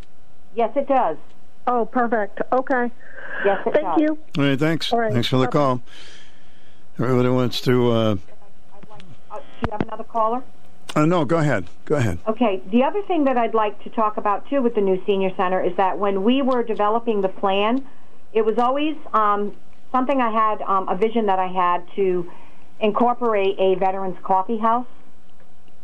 Yes, 0.54 0.70
it 0.74 0.88
does. 0.88 1.16
Oh, 1.66 1.84
perfect. 1.84 2.40
Okay. 2.50 2.90
Yes, 3.44 3.60
Thank 3.64 3.76
does. 3.76 4.00
you. 4.00 4.18
All 4.38 4.44
right, 4.44 4.58
thanks. 4.58 4.92
All 4.92 4.98
right. 4.98 5.12
Thanks 5.12 5.28
for 5.28 5.36
the 5.38 5.46
call. 5.48 5.82
Everybody 6.98 7.28
wants 7.28 7.60
to. 7.62 7.90
Uh, 7.90 8.16
Uh, 9.30 9.36
do 9.38 9.42
you 9.66 9.72
have 9.72 9.82
another 9.82 10.04
caller? 10.04 10.42
uh, 10.94 11.04
no, 11.04 11.24
go 11.24 11.36
ahead. 11.38 11.66
Go 11.84 11.96
ahead. 11.96 12.18
Okay. 12.26 12.62
The 12.70 12.82
other 12.84 13.02
thing 13.02 13.24
that 13.24 13.36
I'd 13.36 13.54
like 13.54 13.82
to 13.84 13.90
talk 13.90 14.16
about 14.16 14.48
too 14.48 14.62
with 14.62 14.74
the 14.74 14.80
new 14.80 15.02
senior 15.06 15.30
center 15.36 15.60
is 15.62 15.76
that 15.76 15.98
when 15.98 16.22
we 16.24 16.40
were 16.42 16.62
developing 16.62 17.20
the 17.20 17.28
plan, 17.28 17.86
it 18.32 18.44
was 18.44 18.58
always 18.58 18.96
um, 19.12 19.54
something 19.92 20.20
I 20.20 20.30
had 20.30 20.62
um, 20.62 20.88
a 20.88 20.96
vision 20.96 21.26
that 21.26 21.38
I 21.38 21.48
had 21.48 21.86
to 21.96 22.30
incorporate 22.80 23.56
a 23.58 23.74
veterans 23.76 24.16
coffee 24.22 24.58
house 24.58 24.86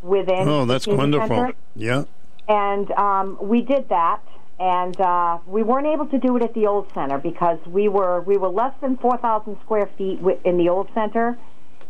within. 0.03 0.49
Oh, 0.49 0.65
that's 0.65 0.85
senior 0.87 0.99
wonderful. 0.99 1.29
center. 1.37 1.53
Yeah. 1.77 2.05
and 2.49 2.91
um, 2.93 3.39
we 3.41 3.61
did 3.63 3.89
that. 3.91 4.21
And 4.63 5.01
uh, 5.01 5.39
we 5.45 5.65
weren't 5.65 5.89
able 5.89 6.07
to 6.07 6.19
do 6.21 6.37
it 6.37 6.43
at 6.45 6.55
the 6.55 6.69
old 6.69 6.87
center 6.95 7.19
because 7.19 7.59
we 7.67 7.89
were 7.89 8.21
we 8.21 8.37
were 8.37 8.49
less 8.49 8.73
than 8.81 8.97
four 8.97 9.17
thousand 9.19 9.57
square 9.65 9.91
feet 9.99 10.21
in 10.45 10.57
the 10.57 10.69
old 10.69 10.89
center, 10.95 11.37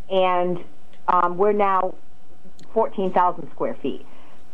and 0.09 0.57
um, 1.07 1.37
we're 1.37 1.53
now 1.53 1.93
fourteen 2.73 3.13
thousand 3.13 3.51
square 3.51 3.77
feet. 3.83 4.03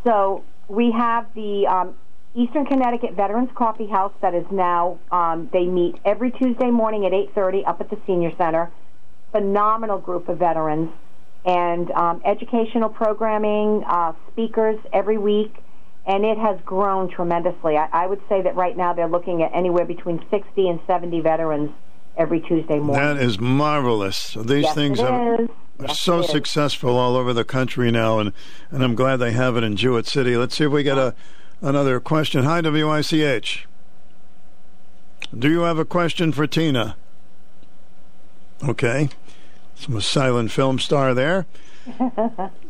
So 0.05 0.43
we 0.67 0.91
have 0.91 1.33
the 1.33 1.65
um, 1.67 1.95
Eastern 2.35 2.65
Connecticut 2.65 3.13
Veterans 3.13 3.51
Coffee 3.55 3.87
House 3.87 4.13
that 4.21 4.35
is 4.35 4.45
now 4.51 4.99
um, 5.13 5.49
they 5.53 5.65
meet 5.65 5.95
every 6.03 6.31
Tuesday 6.31 6.71
morning 6.71 7.05
at 7.05 7.13
eight 7.13 7.33
thirty 7.33 7.63
up 7.63 7.79
at 7.79 7.89
the 7.89 7.97
senior 8.05 8.33
center. 8.37 8.69
Phenomenal 9.31 9.97
group 9.97 10.27
of 10.27 10.39
veterans 10.39 10.89
and 11.45 11.89
um, 11.91 12.21
educational 12.25 12.89
programming, 12.89 13.81
uh, 13.87 14.11
speakers 14.31 14.77
every 14.91 15.17
week, 15.17 15.53
and 16.09 16.25
it 16.25 16.39
has 16.39 16.59
grown 16.65 17.07
tremendously. 17.07 17.77
I, 17.77 17.87
I 17.93 18.07
would 18.07 18.21
say 18.27 18.41
that 18.41 18.55
right 18.55 18.75
now 18.75 18.93
they're 18.93 19.07
looking 19.07 19.43
at 19.43 19.53
anywhere 19.53 19.85
between 19.85 20.19
60 20.31 20.67
and 20.67 20.79
70 20.87 21.21
veterans 21.21 21.69
every 22.17 22.41
Tuesday 22.41 22.79
morning. 22.79 23.15
That 23.15 23.17
is 23.17 23.39
marvelous. 23.39 24.33
These 24.33 24.63
yes, 24.63 24.75
things 24.75 24.99
are, 24.99 25.37
Yes, 25.79 25.99
so 25.99 26.23
successful 26.23 26.97
all 26.97 27.15
over 27.15 27.31
the 27.31 27.45
country 27.45 27.91
now, 27.91 28.17
and, 28.17 28.33
and 28.71 28.83
I'm 28.83 28.95
glad 28.95 29.17
they 29.17 29.31
have 29.33 29.55
it 29.55 29.63
in 29.63 29.75
Jewett 29.75 30.07
City. 30.07 30.35
Let's 30.35 30.57
see 30.57 30.65
if 30.65 30.71
we 30.71 30.81
get 30.81 30.97
a 30.97 31.13
another 31.61 31.99
question. 31.99 32.43
Hi, 32.43 32.59
WICH. 32.59 33.67
Do 35.37 35.49
you 35.49 35.61
have 35.61 35.77
a 35.77 35.85
question 35.85 36.31
for 36.31 36.47
Tina? 36.47 36.97
Okay. 38.67 39.09
Some 39.75 40.01
silent 40.01 40.51
film 40.51 40.79
star 40.79 41.13
there. 41.13 41.45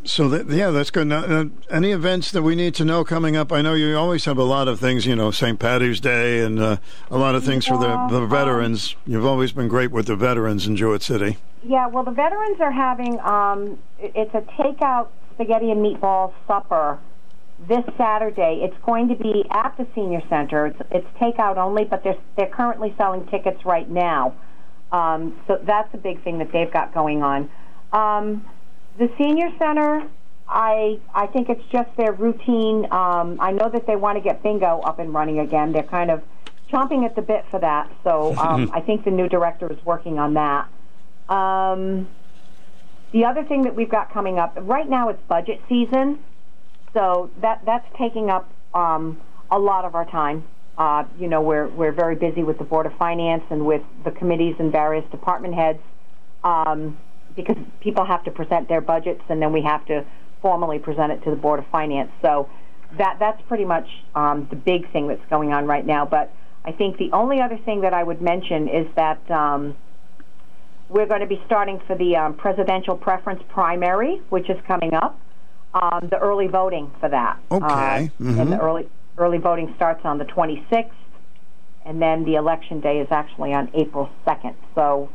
So 0.05 0.29
that, 0.29 0.49
yeah, 0.49 0.71
that's 0.71 0.91
good. 0.91 1.07
Now, 1.07 1.23
uh, 1.25 1.45
any 1.69 1.91
events 1.91 2.31
that 2.31 2.41
we 2.41 2.55
need 2.55 2.73
to 2.75 2.85
know 2.85 3.03
coming 3.03 3.35
up? 3.35 3.51
I 3.51 3.61
know 3.61 3.73
you 3.73 3.97
always 3.97 4.25
have 4.25 4.37
a 4.37 4.43
lot 4.43 4.67
of 4.67 4.79
things, 4.79 5.05
you 5.05 5.15
know, 5.15 5.29
St. 5.29 5.59
Patty's 5.59 5.99
Day 5.99 6.39
and 6.39 6.59
uh, 6.59 6.77
a 7.11 7.17
lot 7.17 7.35
of 7.35 7.43
things 7.43 7.67
for 7.67 7.77
the, 7.77 7.87
Yeah, 7.87 8.07
the 8.09 8.21
um, 8.21 8.29
veterans. 8.29 8.95
You've 9.05 9.25
always 9.25 9.51
been 9.51 9.67
great 9.67 9.91
with 9.91 10.07
the 10.07 10.15
veterans 10.15 10.65
in 10.65 10.75
Jewett 10.77 11.03
City. 11.03 11.37
Yeah, 11.63 11.87
well, 11.87 12.03
the 12.03 12.11
veterans 12.11 12.59
are 12.61 12.71
having 12.71 13.19
um, 13.19 13.77
it's 13.99 14.33
a 14.33 14.41
takeout 14.61 15.09
spaghetti 15.33 15.71
and 15.71 15.85
meatball 15.85 16.33
supper 16.47 16.97
this 17.67 17.83
Saturday. 17.97 18.61
It's 18.63 18.77
going 18.85 19.09
to 19.09 19.15
be 19.15 19.45
at 19.51 19.75
the 19.77 19.85
senior 19.93 20.21
center. 20.29 20.67
It's, 20.67 20.79
it's 20.91 21.07
takeout 21.19 21.57
only, 21.57 21.83
but 21.83 22.03
they're 22.03 22.17
they're 22.37 22.47
currently 22.47 22.93
selling 22.97 23.27
tickets 23.27 23.65
right 23.65 23.89
now. 23.89 24.33
Um, 24.91 25.39
so 25.45 25.59
that's 25.61 25.93
a 25.93 25.97
big 25.97 26.23
thing 26.23 26.39
that 26.39 26.51
they've 26.51 26.71
got 26.71 26.93
going 26.93 27.21
on. 27.21 27.49
Um, 27.91 28.45
the 28.97 29.09
senior 29.17 29.49
center, 29.57 30.07
I 30.47 30.99
I 31.13 31.27
think 31.27 31.49
it's 31.49 31.63
just 31.71 31.95
their 31.95 32.11
routine. 32.11 32.85
Um, 32.91 33.37
I 33.39 33.51
know 33.51 33.69
that 33.69 33.85
they 33.85 33.95
want 33.95 34.17
to 34.17 34.21
get 34.21 34.41
bingo 34.41 34.79
up 34.79 34.99
and 34.99 35.13
running 35.13 35.39
again. 35.39 35.71
They're 35.71 35.83
kind 35.83 36.09
of 36.09 36.23
chomping 36.71 37.05
at 37.05 37.15
the 37.15 37.21
bit 37.21 37.45
for 37.51 37.59
that. 37.59 37.91
So 38.03 38.35
um, 38.35 38.71
I 38.73 38.81
think 38.81 39.05
the 39.05 39.11
new 39.11 39.29
director 39.29 39.71
is 39.71 39.83
working 39.85 40.19
on 40.19 40.33
that. 40.33 40.67
Um, 41.33 42.07
the 43.11 43.25
other 43.25 43.43
thing 43.43 43.63
that 43.63 43.75
we've 43.75 43.89
got 43.89 44.11
coming 44.11 44.37
up 44.39 44.57
right 44.61 44.87
now, 44.87 45.09
it's 45.09 45.21
budget 45.27 45.61
season, 45.69 46.19
so 46.93 47.29
that 47.41 47.61
that's 47.65 47.87
taking 47.97 48.29
up 48.29 48.51
um, 48.73 49.19
a 49.51 49.59
lot 49.59 49.85
of 49.85 49.95
our 49.95 50.05
time. 50.05 50.43
Uh, 50.77 51.03
you 51.19 51.27
know, 51.27 51.41
we're 51.41 51.67
we're 51.67 51.91
very 51.91 52.15
busy 52.15 52.43
with 52.43 52.57
the 52.57 52.63
board 52.63 52.85
of 52.85 52.93
finance 52.97 53.43
and 53.49 53.65
with 53.65 53.81
the 54.03 54.11
committees 54.11 54.55
and 54.59 54.71
various 54.71 55.09
department 55.11 55.53
heads 55.53 55.79
um, 56.43 56.97
because 57.41 57.57
people 57.79 58.05
have 58.05 58.23
to 58.25 58.31
present 58.31 58.67
their 58.67 58.81
budgets 58.81 59.21
and 59.29 59.41
then 59.41 59.51
we 59.53 59.61
have 59.61 59.85
to 59.85 60.05
formally 60.41 60.79
present 60.79 61.11
it 61.11 61.23
to 61.23 61.29
the 61.29 61.35
board 61.35 61.59
of 61.59 61.65
finance. 61.67 62.11
So 62.21 62.49
that 62.97 63.17
that's 63.19 63.41
pretty 63.47 63.65
much 63.65 63.87
um, 64.15 64.47
the 64.49 64.55
big 64.55 64.91
thing 64.91 65.07
that's 65.07 65.25
going 65.29 65.53
on 65.53 65.65
right 65.65 65.85
now. 65.85 66.05
But 66.05 66.33
I 66.65 66.71
think 66.71 66.97
the 66.97 67.11
only 67.13 67.39
other 67.41 67.57
thing 67.57 67.81
that 67.81 67.93
I 67.93 68.03
would 68.03 68.21
mention 68.21 68.67
is 68.67 68.87
that. 68.95 69.19
Um, 69.31 69.75
we're 70.89 71.05
going 71.05 71.21
to 71.21 71.27
be 71.27 71.39
starting 71.45 71.79
for 71.85 71.95
the 71.95 72.15
um, 72.15 72.33
presidential 72.33 72.97
preference 72.97 73.43
primary, 73.49 74.23
which 74.29 74.49
is 74.49 74.57
coming 74.67 74.95
up. 74.95 75.19
Um, 75.71 76.07
the 76.09 76.17
early 76.17 76.47
voting 76.47 76.89
for 76.99 77.09
that. 77.09 77.37
Okay. 77.51 77.63
Uh, 77.63 78.23
Mhm. 78.23 78.41
And 78.41 78.51
the 78.51 78.59
early 78.59 78.89
early 79.19 79.37
voting 79.37 79.71
starts 79.75 80.03
on 80.03 80.17
the 80.17 80.25
26th, 80.25 80.89
and 81.85 82.01
then 82.01 82.23
the 82.25 82.35
election 82.35 82.79
day 82.79 82.99
is 82.99 83.07
actually 83.11 83.53
on 83.53 83.69
April 83.75 84.09
2nd. 84.25 84.55
So 84.73 85.09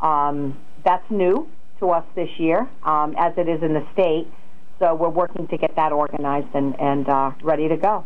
um, 0.00 0.56
that's 0.84 1.08
new 1.10 1.46
to 1.80 1.90
us 1.90 2.04
this 2.14 2.30
year, 2.38 2.68
um, 2.84 3.14
as 3.18 3.36
it 3.36 3.48
is 3.48 3.62
in 3.62 3.74
the 3.74 3.86
state. 3.92 4.28
So 4.78 4.94
we're 4.94 5.08
working 5.08 5.46
to 5.48 5.58
get 5.58 5.76
that 5.76 5.92
organized 5.92 6.54
and 6.54 6.78
and 6.80 7.08
uh, 7.08 7.32
ready 7.42 7.68
to 7.68 7.76
go. 7.76 8.04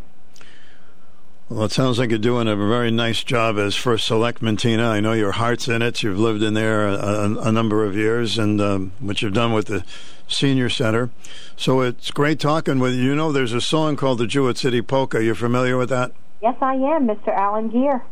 Well, 1.51 1.65
it 1.65 1.73
sounds 1.73 1.99
like 1.99 2.09
you're 2.09 2.19
doing 2.19 2.49
a 2.49 2.57
very 2.57 2.91
nice 2.91 3.23
job 3.23 3.59
as 3.59 3.77
first 3.77 4.07
selectman, 4.07 4.57
Tina. 4.57 4.89
I 4.89 5.01
know 5.01 5.13
your 5.13 5.33
heart's 5.33 5.69
in 5.69 5.83
it. 5.83 6.03
You've 6.03 6.19
lived 6.19 6.43
in 6.43 6.55
there 6.55 6.89
a, 6.89 6.95
a, 6.95 7.39
a 7.49 7.53
number 7.53 7.85
of 7.85 7.95
years, 7.95 8.39
and 8.39 8.61
um, 8.63 8.93
what 8.99 9.21
you've 9.21 9.35
done 9.35 9.53
with 9.53 9.67
the 9.67 9.85
senior 10.27 10.71
center. 10.71 11.11
So 11.57 11.83
it's 11.83 12.11
great 12.11 12.41
talking 12.41 12.79
with 12.79 12.95
you. 12.95 13.03
You 13.03 13.15
know, 13.15 13.31
there's 13.31 13.53
a 13.53 13.61
song 13.61 13.97
called 13.97 14.19
the 14.19 14.27
Jewett 14.27 14.57
City 14.57 14.81
Polka. 14.81 15.23
You're 15.23 15.35
familiar 15.35 15.77
with 15.77 15.91
that? 15.91 16.13
Yes, 16.41 16.57
I 16.63 16.75
am, 16.75 17.07
Mr. 17.07 17.29
Alan 17.29 17.69
Gear. 17.69 18.03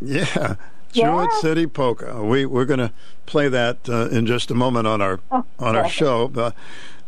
Yeah. 0.00 0.56
Yeah. 0.92 1.10
Jewett 1.10 1.32
City 1.40 1.66
Polka. 1.66 2.22
We 2.24 2.46
we're 2.46 2.64
going 2.64 2.78
to 2.80 2.92
play 3.26 3.48
that 3.48 3.88
uh, 3.88 4.08
in 4.08 4.26
just 4.26 4.50
a 4.50 4.54
moment 4.54 4.86
on 4.86 5.00
our 5.02 5.20
Oh, 5.30 5.44
on 5.58 5.76
our 5.76 5.88
show. 5.88 6.28
But 6.28 6.54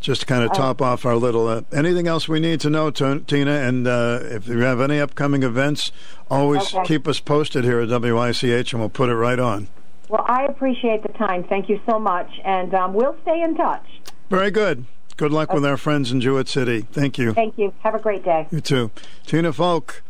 just 0.01 0.21
to 0.23 0.27
kind 0.27 0.45
of 0.45 0.53
top 0.53 0.81
off 0.83 1.05
our 1.05 1.17
little. 1.17 1.49
Uh, 1.49 1.63
anything 1.73 2.07
else 2.07 2.29
we 2.29 2.39
need 2.41 2.61
to 2.61 2.71
know, 2.71 2.91
T- 2.91 3.21
Tina? 3.27 3.51
And 3.51 3.87
uh, 3.87 4.21
if 4.23 4.47
you 4.47 4.61
have 4.61 4.81
any 4.81 5.01
upcoming 5.01 5.43
events, 5.43 5.91
always 6.31 6.73
Okay. 6.75 6.85
keep 6.87 7.09
us 7.09 7.19
posted 7.21 7.65
here 7.65 7.81
at 7.81 7.89
WICH, 7.89 8.73
and 8.73 8.81
we'll 8.81 8.91
put 8.91 9.09
it 9.09 9.17
right 9.17 9.39
on. 9.41 9.69
Well, 10.09 10.25
I 10.27 10.45
appreciate 10.45 11.03
the 11.03 11.13
time. 11.13 11.45
Thank 11.45 11.69
you 11.69 11.81
so 11.85 11.99
much, 11.99 12.31
and 12.45 12.73
um, 12.75 12.95
we'll 12.95 13.17
stay 13.23 13.43
in 13.43 13.57
touch. 13.57 13.85
Very 14.31 14.51
good. 14.51 14.85
Good 15.17 15.33
luck 15.33 15.53
with 15.53 15.65
our 15.67 15.77
friends 15.77 16.13
in 16.13 16.21
Jewett 16.21 16.49
City. 16.49 16.83
Thank 16.93 17.19
you. 17.19 17.33
Thank 17.35 17.59
you. 17.59 17.75
Have 17.81 17.95
a 17.97 17.99
great 17.99 18.25
day. 18.25 18.47
You 18.53 18.61
too. 18.61 18.91
Tina 19.27 19.53
Falk, 19.53 20.03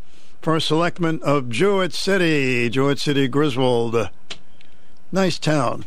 first 0.49 0.69
selectman 0.69 1.21
of 1.23 1.51
Jewett 1.51 1.93
City, 1.93 2.71
Jewett 2.71 2.99
City, 2.99 3.29
Griswold. 3.29 4.09
Nice 5.13 5.39
town. 5.39 5.85